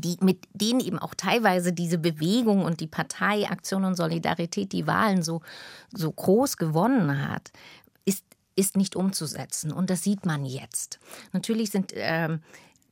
die, 0.00 0.16
mit 0.20 0.44
denen 0.52 0.80
eben 0.80 0.98
auch 0.98 1.14
teilweise 1.14 1.72
diese 1.72 1.98
Bewegung 1.98 2.64
und 2.64 2.80
die 2.80 2.86
Partei 2.86 3.48
Aktion 3.48 3.84
und 3.84 3.96
Solidarität 3.96 4.72
die 4.72 4.86
Wahlen 4.86 5.22
so, 5.22 5.42
so 5.92 6.10
groß 6.10 6.56
gewonnen 6.56 7.28
hat, 7.28 7.50
ist, 8.04 8.24
ist 8.56 8.76
nicht 8.76 8.96
umzusetzen. 8.96 9.72
Und 9.72 9.90
das 9.90 10.02
sieht 10.02 10.26
man 10.26 10.44
jetzt. 10.44 10.98
Natürlich 11.32 11.70
sind 11.70 11.92
ähm, 11.94 12.40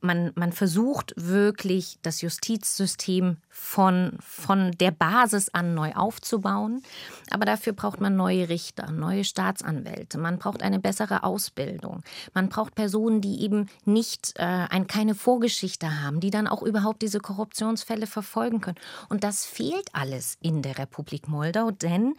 man, 0.01 0.31
man 0.35 0.51
versucht 0.51 1.13
wirklich, 1.15 1.97
das 2.01 2.21
Justizsystem 2.21 3.37
von, 3.49 4.17
von 4.19 4.71
der 4.73 4.91
Basis 4.91 5.49
an 5.49 5.73
neu 5.73 5.93
aufzubauen. 5.93 6.81
Aber 7.31 7.45
dafür 7.45 7.73
braucht 7.73 7.99
man 7.99 8.15
neue 8.15 8.49
Richter, 8.49 8.91
neue 8.91 9.23
Staatsanwälte. 9.23 10.17
Man 10.17 10.37
braucht 10.37 10.61
eine 10.61 10.79
bessere 10.79 11.23
Ausbildung. 11.23 12.03
Man 12.33 12.49
braucht 12.49 12.75
Personen, 12.75 13.21
die 13.21 13.41
eben 13.41 13.69
nicht 13.85 14.33
äh, 14.35 14.43
ein, 14.43 14.87
keine 14.87 15.15
Vorgeschichte 15.15 16.01
haben, 16.01 16.19
die 16.19 16.29
dann 16.29 16.47
auch 16.47 16.61
überhaupt 16.61 17.01
diese 17.01 17.19
Korruptionsfälle 17.19 18.07
verfolgen 18.07 18.61
können. 18.61 18.79
Und 19.09 19.23
das 19.23 19.45
fehlt 19.45 19.89
alles 19.93 20.37
in 20.41 20.61
der 20.61 20.77
Republik 20.77 21.27
Moldau, 21.27 21.71
denn 21.71 22.15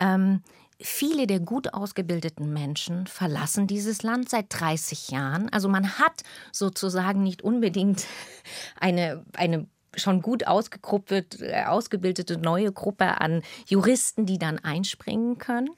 ähm, 0.00 0.42
Viele 0.80 1.26
der 1.26 1.40
gut 1.40 1.74
ausgebildeten 1.74 2.52
Menschen 2.52 3.08
verlassen 3.08 3.66
dieses 3.66 4.02
Land 4.02 4.28
seit 4.28 4.46
30 4.48 5.10
Jahren. 5.10 5.48
Also 5.48 5.68
man 5.68 5.98
hat 5.98 6.22
sozusagen 6.52 7.22
nicht 7.22 7.42
unbedingt 7.42 8.06
eine, 8.80 9.24
eine 9.34 9.66
schon 9.96 10.22
gut 10.22 10.42
äh, 10.42 11.64
ausgebildete 11.64 12.38
neue 12.38 12.72
Gruppe 12.72 13.20
an 13.20 13.42
Juristen, 13.66 14.26
die 14.26 14.38
dann 14.38 14.58
einspringen 14.58 15.38
können. 15.38 15.70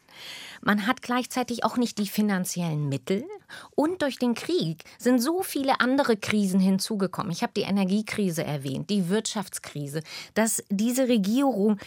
Man 0.60 0.86
hat 0.86 1.02
gleichzeitig 1.02 1.64
auch 1.64 1.76
nicht 1.76 1.98
die 1.98 2.08
finanziellen 2.08 2.88
Mittel. 2.88 3.24
Und 3.74 4.02
durch 4.02 4.18
den 4.18 4.34
Krieg 4.34 4.84
sind 4.98 5.20
so 5.20 5.42
viele 5.42 5.80
andere 5.80 6.16
Krisen 6.16 6.60
hinzugekommen. 6.60 7.32
Ich 7.32 7.42
habe 7.42 7.52
die 7.56 7.62
Energiekrise 7.62 8.44
erwähnt, 8.44 8.90
die 8.90 9.08
Wirtschaftskrise, 9.08 10.02
dass 10.34 10.62
diese 10.68 11.08
Regierung 11.08 11.78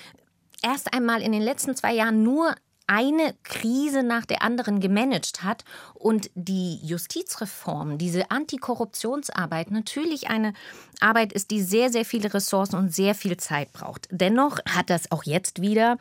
erst 0.62 0.93
einmal 0.93 1.21
in 1.21 1.32
den 1.32 1.41
letzten 1.41 1.76
zwei 1.76 1.93
Jahren 1.93 2.23
nur 2.23 2.56
eine 2.88 3.34
Krise 3.43 4.04
nach 4.04 4.26
der 4.26 4.41
anderen 4.41 4.80
gemanagt 4.80 5.43
hat 5.43 5.63
und 5.93 6.30
die 6.36 6.80
Justizreform, 6.84 7.98
diese 7.98 8.30
Antikorruptionsarbeit 8.30 9.72
natürlich 9.72 10.30
eine 10.30 10.54
Arbeit 11.00 11.34
ist, 11.34 11.52
die 11.52 11.62
sehr, 11.62 11.89
sehr 11.91 12.06
viele 12.06 12.34
Ressourcen 12.34 12.78
und 12.78 12.93
sehr 12.93 13.15
viel 13.15 13.38
Zeit 13.38 13.74
braucht. 13.74 14.08
Dennoch 14.12 14.60
hat 14.69 14.89
das 14.89 15.12
auch 15.12 15.24
jetzt 15.24 15.62
wieder 15.62 15.98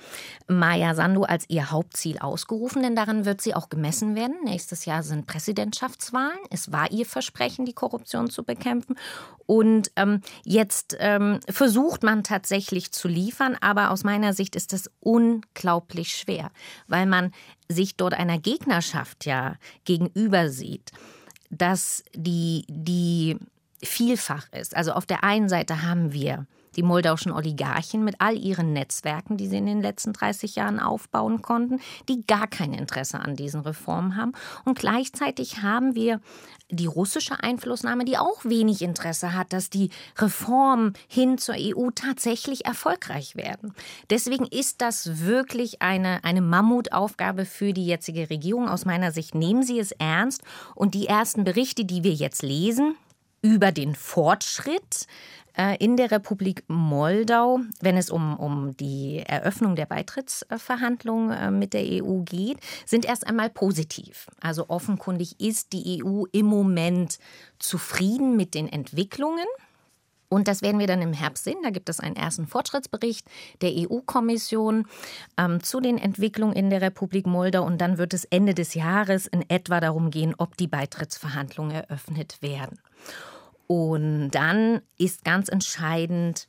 Maya 0.46 0.94
Sandu 0.94 1.24
als 1.24 1.44
ihr 1.48 1.70
Hauptziel 1.70 2.18
ausgerufen, 2.18 2.82
denn 2.82 2.96
daran 2.96 3.24
wird 3.24 3.40
sie 3.40 3.54
auch 3.54 3.68
gemessen 3.68 4.14
werden. 4.14 4.36
Nächstes 4.44 4.84
Jahr 4.84 5.02
sind 5.02 5.26
Präsidentschaftswahlen. 5.26 6.38
Es 6.50 6.72
war 6.72 6.90
ihr 6.90 7.06
Versprechen, 7.06 7.64
die 7.64 7.72
Korruption 7.72 8.30
zu 8.30 8.44
bekämpfen. 8.44 8.96
Und 9.46 9.90
ähm, 9.96 10.20
jetzt 10.44 10.96
ähm, 11.00 11.40
versucht 11.48 12.02
man 12.02 12.22
tatsächlich 12.22 12.92
zu 12.92 13.08
liefern, 13.08 13.56
aber 13.60 13.90
aus 13.90 14.04
meiner 14.04 14.32
Sicht 14.32 14.56
ist 14.56 14.72
es 14.72 14.90
unglaublich 15.00 16.14
schwer 16.14 16.50
weil 16.86 17.06
man 17.06 17.32
sich 17.68 17.96
dort 17.96 18.14
einer 18.14 18.38
Gegnerschaft 18.38 19.26
ja 19.26 19.56
gegenüber 19.84 20.48
sieht, 20.48 20.92
dass 21.50 22.02
die, 22.14 22.64
die 22.68 23.36
vielfach 23.82 24.46
ist. 24.52 24.76
Also 24.76 24.92
auf 24.92 25.06
der 25.06 25.24
einen 25.24 25.48
Seite 25.48 25.82
haben 25.82 26.12
wir 26.12 26.46
die 26.76 26.82
moldauischen 26.82 27.32
Oligarchen 27.32 28.04
mit 28.04 28.16
all 28.18 28.36
ihren 28.36 28.72
Netzwerken, 28.72 29.36
die 29.36 29.48
sie 29.48 29.58
in 29.58 29.66
den 29.66 29.82
letzten 29.82 30.12
30 30.12 30.56
Jahren 30.56 30.80
aufbauen 30.80 31.42
konnten, 31.42 31.80
die 32.08 32.26
gar 32.26 32.46
kein 32.46 32.72
Interesse 32.72 33.20
an 33.20 33.36
diesen 33.36 33.60
Reformen 33.60 34.16
haben. 34.16 34.32
Und 34.64 34.78
gleichzeitig 34.78 35.62
haben 35.62 35.94
wir 35.94 36.20
die 36.72 36.86
russische 36.86 37.42
Einflussnahme, 37.42 38.04
die 38.04 38.16
auch 38.16 38.44
wenig 38.44 38.82
Interesse 38.82 39.34
hat, 39.34 39.52
dass 39.52 39.70
die 39.70 39.90
Reformen 40.18 40.94
hin 41.06 41.38
zur 41.38 41.54
EU 41.58 41.90
tatsächlich 41.94 42.64
erfolgreich 42.64 43.36
werden. 43.36 43.74
Deswegen 44.10 44.46
ist 44.46 44.80
das 44.80 45.20
wirklich 45.20 45.82
eine, 45.82 46.24
eine 46.24 46.40
Mammutaufgabe 46.40 47.44
für 47.44 47.72
die 47.72 47.86
jetzige 47.86 48.30
Regierung. 48.30 48.68
Aus 48.68 48.84
meiner 48.84 49.12
Sicht 49.12 49.34
nehmen 49.34 49.62
sie 49.62 49.78
es 49.78 49.92
ernst. 49.92 50.42
Und 50.74 50.94
die 50.94 51.06
ersten 51.06 51.44
Berichte, 51.44 51.84
die 51.84 52.04
wir 52.04 52.14
jetzt 52.14 52.42
lesen, 52.42 52.96
über 53.42 53.72
den 53.72 53.94
Fortschritt 53.94 55.06
in 55.78 55.96
der 55.96 56.10
Republik 56.10 56.64
Moldau, 56.68 57.60
wenn 57.80 57.96
es 57.96 58.10
um, 58.10 58.36
um 58.38 58.76
die 58.76 59.22
Eröffnung 59.26 59.76
der 59.76 59.86
Beitrittsverhandlungen 59.86 61.30
äh, 61.30 61.50
mit 61.50 61.74
der 61.74 61.82
EU 61.82 62.20
geht, 62.22 62.58
sind 62.86 63.04
erst 63.04 63.26
einmal 63.26 63.50
positiv. 63.50 64.28
Also 64.40 64.68
offenkundig 64.68 65.40
ist 65.40 65.72
die 65.72 66.02
EU 66.02 66.24
im 66.32 66.46
Moment 66.46 67.18
zufrieden 67.58 68.36
mit 68.36 68.54
den 68.54 68.68
Entwicklungen. 68.68 69.46
Und 70.32 70.48
das 70.48 70.62
werden 70.62 70.78
wir 70.78 70.86
dann 70.86 71.02
im 71.02 71.12
Herbst 71.12 71.44
sehen. 71.44 71.58
Da 71.62 71.68
gibt 71.68 71.90
es 71.90 72.00
einen 72.00 72.16
ersten 72.16 72.46
Fortschrittsbericht 72.46 73.26
der 73.60 73.72
EU-Kommission 73.74 74.86
ähm, 75.36 75.62
zu 75.62 75.78
den 75.80 75.98
Entwicklungen 75.98 76.56
in 76.56 76.70
der 76.70 76.80
Republik 76.80 77.26
Moldau. 77.26 77.66
Und 77.66 77.82
dann 77.82 77.98
wird 77.98 78.14
es 78.14 78.24
Ende 78.24 78.54
des 78.54 78.72
Jahres 78.72 79.26
in 79.26 79.44
etwa 79.50 79.80
darum 79.80 80.10
gehen, 80.10 80.34
ob 80.38 80.56
die 80.56 80.68
Beitrittsverhandlungen 80.68 81.72
eröffnet 81.72 82.40
werden. 82.40 82.78
Und 83.72 84.32
dann 84.32 84.82
ist 84.98 85.24
ganz 85.24 85.48
entscheidend, 85.48 86.46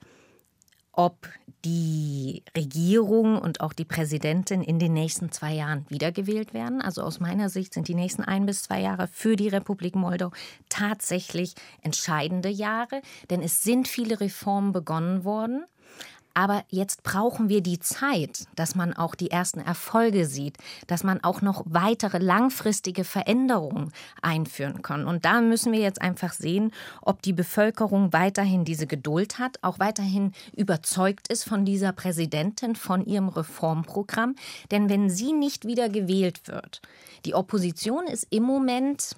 ob 0.92 1.30
die 1.64 2.44
Regierung 2.54 3.38
und 3.38 3.62
auch 3.62 3.72
die 3.72 3.86
Präsidentin 3.86 4.62
in 4.62 4.78
den 4.78 4.92
nächsten 4.92 5.32
zwei 5.32 5.54
Jahren 5.54 5.86
wiedergewählt 5.88 6.54
werden. 6.54 6.82
Also 6.82 7.02
aus 7.02 7.22
meiner 7.22 7.48
Sicht 7.48 7.74
sind 7.74 7.88
die 7.88 7.96
nächsten 7.96 8.26
ein 8.26 8.46
bis 8.46 8.64
zwei 8.64 8.82
Jahre 8.82 9.08
für 9.08 9.38
die 9.38 9.48
Republik 9.48 9.96
Moldau 9.96 10.34
tatsächlich 10.68 11.56
entscheidende 11.82 12.50
Jahre, 12.50 13.02
denn 13.30 13.42
es 13.42 13.64
sind 13.64 13.88
viele 13.88 14.20
Reformen 14.20 14.74
begonnen 14.74 15.24
worden. 15.24 15.64
Aber 16.34 16.64
jetzt 16.70 17.04
brauchen 17.04 17.48
wir 17.48 17.62
die 17.62 17.80
Zeit, 17.80 18.48
dass 18.56 18.74
man 18.76 18.94
auch 18.94 19.14
die 19.14 19.30
ersten 19.30 19.60
Erfolge 19.60 20.26
sieht, 20.26 20.58
dass 20.88 21.04
man 21.04 21.24
auch 21.24 21.42
noch 21.42 21.64
weitere 21.66 22.18
langfristige 22.18 23.04
Veränderungen 23.04 23.92
einführen 24.22 24.82
kann. 24.82 25.06
Und 25.06 25.26
da 25.26 25.42
müssen 25.42 25.72
wir 25.72 25.80
jetzt 25.80 26.02
einfach 26.02 26.34
sehen, 26.34 26.72
ob 27.02 27.22
die 27.22 27.34
Bevölkerung 27.34 28.14
weiterhin 28.14 28.66
diese 28.66 28.88
Geduld 28.88 29.38
hat, 29.38 29.60
auch 29.62 29.78
weiterhin 29.80 30.34
überzeugt 30.56 31.28
ist 31.28 31.44
von 31.44 31.66
dieser 31.66 31.92
Präsidentin, 31.92 32.76
von 32.76 33.06
ihrem 33.06 33.30
Reformprogramm. 33.30 34.36
Denn 34.72 34.90
wenn 34.90 35.10
sie 35.10 35.34
nicht 35.34 35.66
wieder 35.66 35.88
gewählt 35.90 36.48
wird, 36.48 36.82
die 37.26 37.36
Opposition 37.36 38.08
ist 38.08 38.28
im 38.32 38.44
Moment 38.44 39.16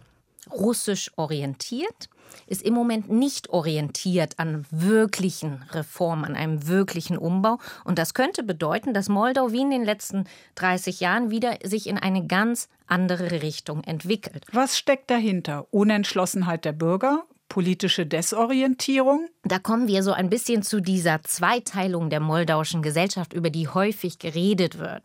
russisch 0.52 1.12
orientiert 1.16 2.10
ist 2.48 2.62
im 2.62 2.74
Moment 2.74 3.10
nicht 3.10 3.50
orientiert 3.50 4.38
an 4.38 4.66
wirklichen 4.72 5.64
Reformen, 5.72 6.26
an 6.26 6.36
einem 6.36 6.68
wirklichen 6.68 7.18
Umbau. 7.18 7.60
Und 7.84 8.00
das 8.00 8.14
könnte 8.14 8.44
bedeuten, 8.44 8.94
dass 8.94 9.10
Moldau 9.10 9.52
wie 9.52 9.62
in 9.62 9.72
den 9.72 9.84
letzten 9.84 10.26
30 10.56 11.00
Jahren 11.00 11.32
wieder 11.32 11.58
sich 11.64 11.88
in 11.88 11.98
eine 11.98 12.26
ganz 12.26 12.70
andere 12.88 13.42
Richtung 13.42 13.84
entwickelt. 13.84 14.46
Was 14.52 14.78
steckt 14.78 15.10
dahinter? 15.10 15.68
Unentschlossenheit 15.72 16.66
der 16.66 16.74
Bürger? 16.74 17.24
Politische 17.50 18.06
Desorientierung? 18.06 19.28
Da 19.44 19.60
kommen 19.60 19.88
wir 19.88 20.04
so 20.04 20.12
ein 20.12 20.30
bisschen 20.30 20.64
zu 20.64 20.82
dieser 20.82 21.22
Zweiteilung 21.24 22.10
der 22.10 22.20
moldauischen 22.20 22.82
Gesellschaft, 22.82 23.34
über 23.34 23.50
die 23.50 23.68
häufig 23.68 24.20
geredet 24.20 24.80
wird. 24.80 25.04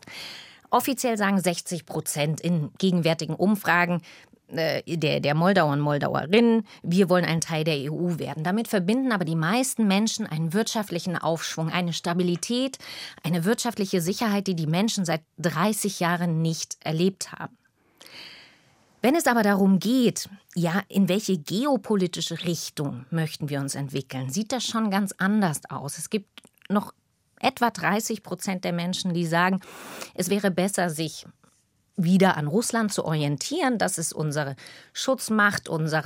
Offiziell 0.71 1.17
sagen 1.17 1.41
60 1.41 1.85
Prozent 1.85 2.41
in 2.41 2.71
gegenwärtigen 2.79 3.35
Umfragen, 3.35 4.03
der, 4.51 5.21
der 5.21 5.35
Moldauer 5.35 5.73
und 5.73 5.81
Moldauerinnen, 5.81 6.67
wir 6.83 7.09
wollen 7.09 7.25
ein 7.25 7.41
Teil 7.41 7.65
der 7.65 7.93
EU 7.93 8.19
werden. 8.19 8.45
Damit 8.45 8.69
verbinden 8.69 9.13
aber 9.13 9.25
die 9.25 9.37
meisten 9.37 9.87
Menschen 9.87 10.27
einen 10.27 10.53
wirtschaftlichen 10.53 11.17
Aufschwung, 11.17 11.71
eine 11.71 11.93
Stabilität, 11.93 12.79
eine 13.23 13.45
wirtschaftliche 13.45 14.01
Sicherheit, 14.01 14.47
die 14.47 14.57
die 14.57 14.67
Menschen 14.67 15.05
seit 15.05 15.23
30 15.39 16.01
Jahren 16.01 16.43
nicht 16.43 16.77
erlebt 16.85 17.33
haben. 17.33 17.57
Wenn 19.03 19.15
es 19.15 19.27
aber 19.27 19.43
darum 19.43 19.79
geht, 19.79 20.29
ja, 20.55 20.83
in 20.89 21.09
welche 21.09 21.39
geopolitische 21.39 22.45
Richtung 22.45 23.07
möchten 23.11 23.49
wir 23.49 23.61
uns 23.61 23.75
entwickeln, 23.75 24.29
sieht 24.29 24.53
das 24.53 24.65
schon 24.65 24.91
ganz 24.91 25.15
anders 25.17 25.63
aus. 25.71 25.97
Es 25.97 26.11
gibt 26.11 26.43
noch 26.69 26.93
etwa 27.41 27.71
30 27.71 28.23
Prozent 28.23 28.65
der 28.65 28.75
Menschen, 28.75 29.15
die 29.15 29.25
sagen, 29.25 29.61
es 30.15 30.29
wäre 30.29 30.51
besser, 30.51 30.91
sich 30.91 31.27
wieder 32.05 32.37
an 32.37 32.47
Russland 32.47 32.93
zu 32.93 33.05
orientieren. 33.05 33.79
Das 33.79 33.99
ist 33.99 34.13
unsere 34.13 34.57
Schutzmacht, 34.93 35.69
unser 35.69 36.03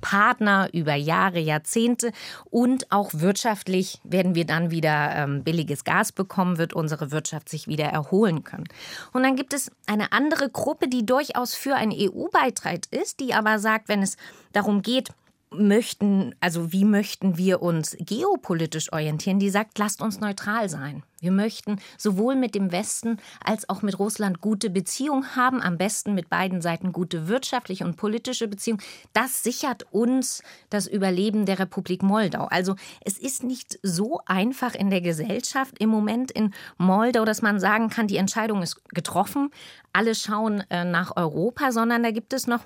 Partner 0.00 0.68
über 0.72 0.94
Jahre, 0.94 1.38
Jahrzehnte. 1.38 2.12
Und 2.50 2.90
auch 2.92 3.10
wirtschaftlich 3.14 4.00
werden 4.04 4.34
wir 4.34 4.44
dann 4.44 4.70
wieder 4.70 5.12
ähm, 5.14 5.44
billiges 5.44 5.84
Gas 5.84 6.12
bekommen, 6.12 6.58
wird 6.58 6.74
unsere 6.74 7.10
Wirtschaft 7.10 7.48
sich 7.48 7.68
wieder 7.68 7.86
erholen 7.86 8.44
können. 8.44 8.68
Und 9.12 9.22
dann 9.22 9.36
gibt 9.36 9.52
es 9.52 9.70
eine 9.86 10.12
andere 10.12 10.50
Gruppe, 10.50 10.88
die 10.88 11.04
durchaus 11.04 11.54
für 11.54 11.74
einen 11.74 11.92
EU-Beitritt 11.92 12.86
ist, 12.86 13.20
die 13.20 13.34
aber 13.34 13.58
sagt, 13.58 13.88
wenn 13.88 14.02
es 14.02 14.16
darum 14.52 14.82
geht, 14.82 15.10
möchten, 15.50 16.34
also 16.40 16.72
wie 16.72 16.84
möchten 16.84 17.36
wir 17.36 17.62
uns 17.62 17.96
geopolitisch 18.00 18.92
orientieren, 18.92 19.38
die 19.38 19.50
sagt, 19.50 19.78
lasst 19.78 20.02
uns 20.02 20.20
neutral 20.20 20.68
sein. 20.68 21.02
Wir 21.20 21.30
möchten 21.30 21.78
sowohl 21.96 22.36
mit 22.36 22.54
dem 22.54 22.72
Westen 22.72 23.18
als 23.42 23.68
auch 23.68 23.82
mit 23.82 23.98
Russland 23.98 24.40
gute 24.40 24.70
Beziehungen 24.70 25.34
haben, 25.34 25.62
am 25.62 25.78
besten 25.78 26.14
mit 26.14 26.28
beiden 26.28 26.60
Seiten 26.60 26.92
gute 26.92 27.26
wirtschaftliche 27.26 27.84
und 27.84 27.96
politische 27.96 28.48
Beziehungen. 28.48 28.82
Das 29.12 29.42
sichert 29.42 29.86
uns 29.92 30.42
das 30.68 30.86
Überleben 30.86 31.46
der 31.46 31.58
Republik 31.58 32.02
Moldau. 32.02 32.46
Also 32.46 32.76
es 33.04 33.18
ist 33.18 33.44
nicht 33.44 33.78
so 33.82 34.20
einfach 34.26 34.74
in 34.74 34.90
der 34.90 35.00
Gesellschaft 35.00 35.78
im 35.78 35.88
Moment 35.88 36.30
in 36.30 36.52
Moldau, 36.76 37.24
dass 37.24 37.40
man 37.40 37.60
sagen 37.60 37.88
kann, 37.88 38.08
die 38.08 38.18
Entscheidung 38.18 38.62
ist 38.62 38.84
getroffen, 38.90 39.50
alle 39.92 40.14
schauen 40.14 40.62
äh, 40.70 40.84
nach 40.84 41.16
Europa, 41.16 41.72
sondern 41.72 42.02
da 42.02 42.10
gibt 42.10 42.34
es 42.34 42.46
noch 42.46 42.60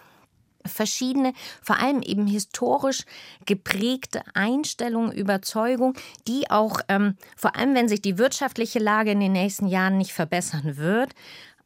verschiedene, 0.64 1.32
vor 1.62 1.78
allem 1.78 2.02
eben 2.02 2.26
historisch 2.26 3.04
geprägte 3.46 4.22
Einstellungen, 4.34 5.12
Überzeugungen, 5.12 5.94
die 6.26 6.50
auch, 6.50 6.80
ähm, 6.88 7.16
vor 7.36 7.56
allem 7.56 7.74
wenn 7.74 7.88
sich 7.88 8.02
die 8.02 8.18
wirtschaftliche 8.18 8.78
Lage 8.78 9.12
in 9.12 9.20
den 9.20 9.32
nächsten 9.32 9.66
Jahren 9.66 9.98
nicht 9.98 10.12
verbessern 10.12 10.76
wird, 10.76 11.14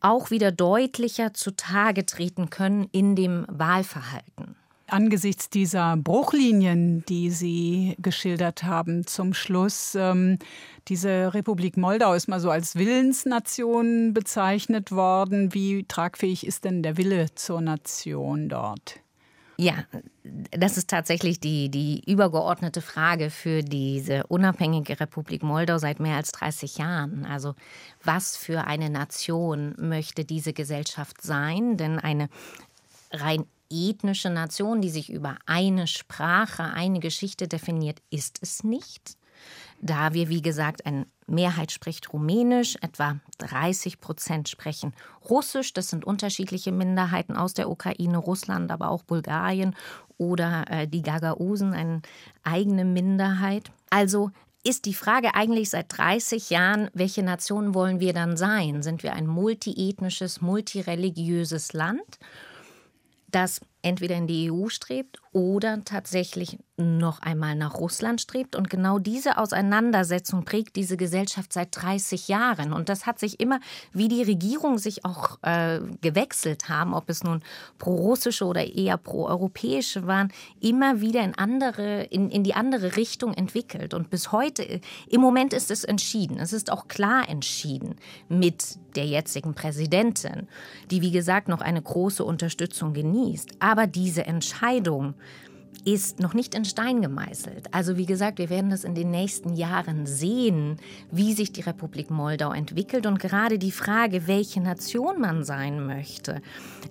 auch 0.01 0.31
wieder 0.31 0.53
deutlicher 0.53 1.33
zutage 1.33 2.05
treten 2.05 2.51
können 2.51 2.89
in 2.93 3.17
dem 3.17 3.47
Wahlverhalten. 3.49 4.57
Angesichts 4.87 5.49
dieser 5.49 5.97
Bruchlinien, 5.97 7.05
die 7.07 7.31
Sie 7.31 7.97
geschildert 7.99 8.65
haben 8.65 9.07
zum 9.07 9.33
Schluss, 9.33 9.95
ähm, 9.95 10.39
diese 10.89 11.33
Republik 11.33 11.79
Moldau 11.79 12.13
ist 12.13 12.29
mal 12.29 12.41
so 12.41 12.51
als 12.51 12.77
Willensnation 12.77 14.13
bezeichnet 14.13 14.93
worden. 14.93 15.55
Wie 15.55 15.85
tragfähig 15.85 16.47
ist 16.47 16.65
denn 16.65 16.83
der 16.83 16.99
Wille 16.99 17.35
zur 17.35 17.63
Nation 17.63 18.51
dort? 18.51 19.01
Ja, 19.57 19.85
das 20.51 20.77
ist 20.77 20.91
tatsächlich 20.91 21.39
die, 21.39 21.71
die 21.71 22.03
übergeordnete 22.11 22.83
Frage 22.83 23.31
für 23.31 23.63
diese 23.63 24.27
unabhängige 24.27 24.99
Republik 24.99 25.43
Moldau 25.43 25.79
seit 25.79 26.01
mehr 26.01 26.17
als 26.17 26.33
30 26.33 26.79
Jahren. 26.79 27.25
Also 27.25 27.55
was 28.03 28.37
für 28.37 28.65
eine 28.65 28.91
Nation 28.91 29.75
möchte 29.79 30.25
diese 30.25 30.53
Gesellschaft 30.53 31.23
sein? 31.23 31.77
Denn 31.77 31.99
eine 31.99 32.29
rein 33.13 33.45
ethnische 33.71 34.31
Nation, 34.31 34.81
die 34.81 34.91
sich 34.91 35.11
über 35.11 35.37
eine 35.47 35.87
Sprache, 35.87 36.65
eine 36.65 37.01
Geschichte 37.01 37.49
definiert, 37.49 38.01
ist 38.11 38.39
es 38.43 38.65
nicht. 38.65 39.17
Da 39.81 40.15
wir, 40.15 40.29
wie 40.29 40.43
gesagt, 40.43 40.87
eine 40.87 41.07
Mehrheit 41.27 41.73
spricht 41.73 42.13
Rumänisch, 42.13 42.77
etwa 42.81 43.19
30 43.39 44.01
Prozent 44.01 44.49
sprechen 44.49 44.95
Russisch. 45.29 45.73
Das 45.73 45.89
sind 45.89 46.05
unterschiedliche 46.05 46.73
Minderheiten 46.73 47.37
aus 47.37 47.55
der 47.55 47.71
Ukraine, 47.71 48.19
Russland, 48.19 48.71
aber 48.71 48.91
auch 48.91 49.03
Bulgarien 49.03 49.75
oder 50.17 50.65
äh, 50.71 50.87
die 50.87 51.03
Gagausen, 51.03 51.73
eine 51.73 52.03
eigene 52.43 52.85
Minderheit. 52.85 53.73
Also 53.91 54.31
ist 54.63 54.87
die 54.87 54.95
Frage 54.95 55.35
eigentlich 55.35 55.71
seit 55.71 55.87
30 55.97 56.51
Jahren, 56.51 56.89
welche 56.95 57.23
Nation 57.23 57.75
wollen 57.75 58.01
wir 58.01 58.15
dann 58.15 58.37
sein? 58.37 58.83
Sind 58.83 59.03
wir 59.03 59.13
ein 59.13 59.27
multiethnisches, 59.27 60.41
multireligiöses 60.41 61.75
Land? 61.75 62.19
Das 63.35 63.61
entweder 63.83 64.17
in 64.17 64.27
die 64.27 64.51
EU 64.51 64.69
strebt 64.69 65.21
oder 65.35 65.85
tatsächlich 65.85 66.59
noch 66.77 67.21
einmal 67.21 67.55
nach 67.55 67.75
Russland 67.75 68.21
strebt. 68.21 68.57
Und 68.57 68.71
genau 68.71 68.99
diese 68.99 69.39
Auseinandersetzung 69.39 70.45
prägt 70.45 70.77
diese 70.77 70.97
Gesellschaft 70.97 71.53
seit 71.53 71.69
30 71.73 72.29
Jahren. 72.29 72.73
Und 72.73 72.89
das 72.89 73.07
hat 73.07 73.19
sich 73.19 73.39
immer, 73.41 73.61
wie 73.93 74.09
die 74.09 74.23
Regierung 74.23 74.79
sich 74.79 75.05
auch 75.05 75.39
äh, 75.43 75.81
gewechselt 76.01 76.69
haben, 76.69 76.95
ob 76.95 77.11
es 77.11 77.23
nun 77.23 77.43
pro-russische 77.79 78.45
oder 78.45 78.65
eher 78.65 78.97
pro-europäische 78.97 80.07
waren, 80.07 80.33
immer 80.61 81.01
wieder 81.01 81.23
in, 81.23 81.35
andere, 81.37 82.05
in, 82.05 82.31
in 82.31 82.43
die 82.43 82.55
andere 82.55 82.97
Richtung 82.97 83.35
entwickelt. 83.35 83.93
Und 83.93 84.11
bis 84.11 84.33
heute, 84.33 84.81
im 85.09 85.21
Moment 85.21 85.53
ist 85.53 85.71
es 85.71 85.85
entschieden. 85.85 86.39
Es 86.39 86.53
ist 86.53 86.73
auch 86.73 86.89
klar 86.89 87.29
entschieden 87.29 87.97
mit 88.29 88.79
der 88.97 89.07
jetzigen 89.07 89.55
Präsidentin, 89.55 90.49
die, 90.91 91.03
wie 91.03 91.11
gesagt, 91.11 91.49
noch 91.49 91.61
eine 91.61 91.83
große 91.83 92.25
Unterstützung 92.25 92.95
genießt. 92.95 93.57
Aber 93.61 93.87
diese 93.87 94.27
Entscheidung, 94.27 95.15
ist 95.85 96.21
noch 96.21 96.35
nicht 96.35 96.55
in 96.55 96.65
Stein 96.65 97.03
gemeißelt. 97.03 97.73
Also 97.73 97.97
wie 97.97 98.07
gesagt, 98.07 98.39
wir 98.39 98.51
werden 98.51 98.71
das 98.71 98.85
in 98.85 98.95
den 98.95 99.11
nächsten 99.11 99.55
Jahren 99.55 100.07
sehen, 100.07 100.77
wie 101.11 101.33
sich 101.33 101.53
die 101.53 101.63
Republik 101.63 102.11
Moldau 102.11 102.53
entwickelt 102.53 103.07
und 103.07 103.19
gerade 103.19 103.59
die 103.59 103.73
Frage, 103.73 104.27
welche 104.27 104.61
Nation 104.61 105.21
man 105.21 105.45
sein 105.45 105.87
möchte, 105.87 106.41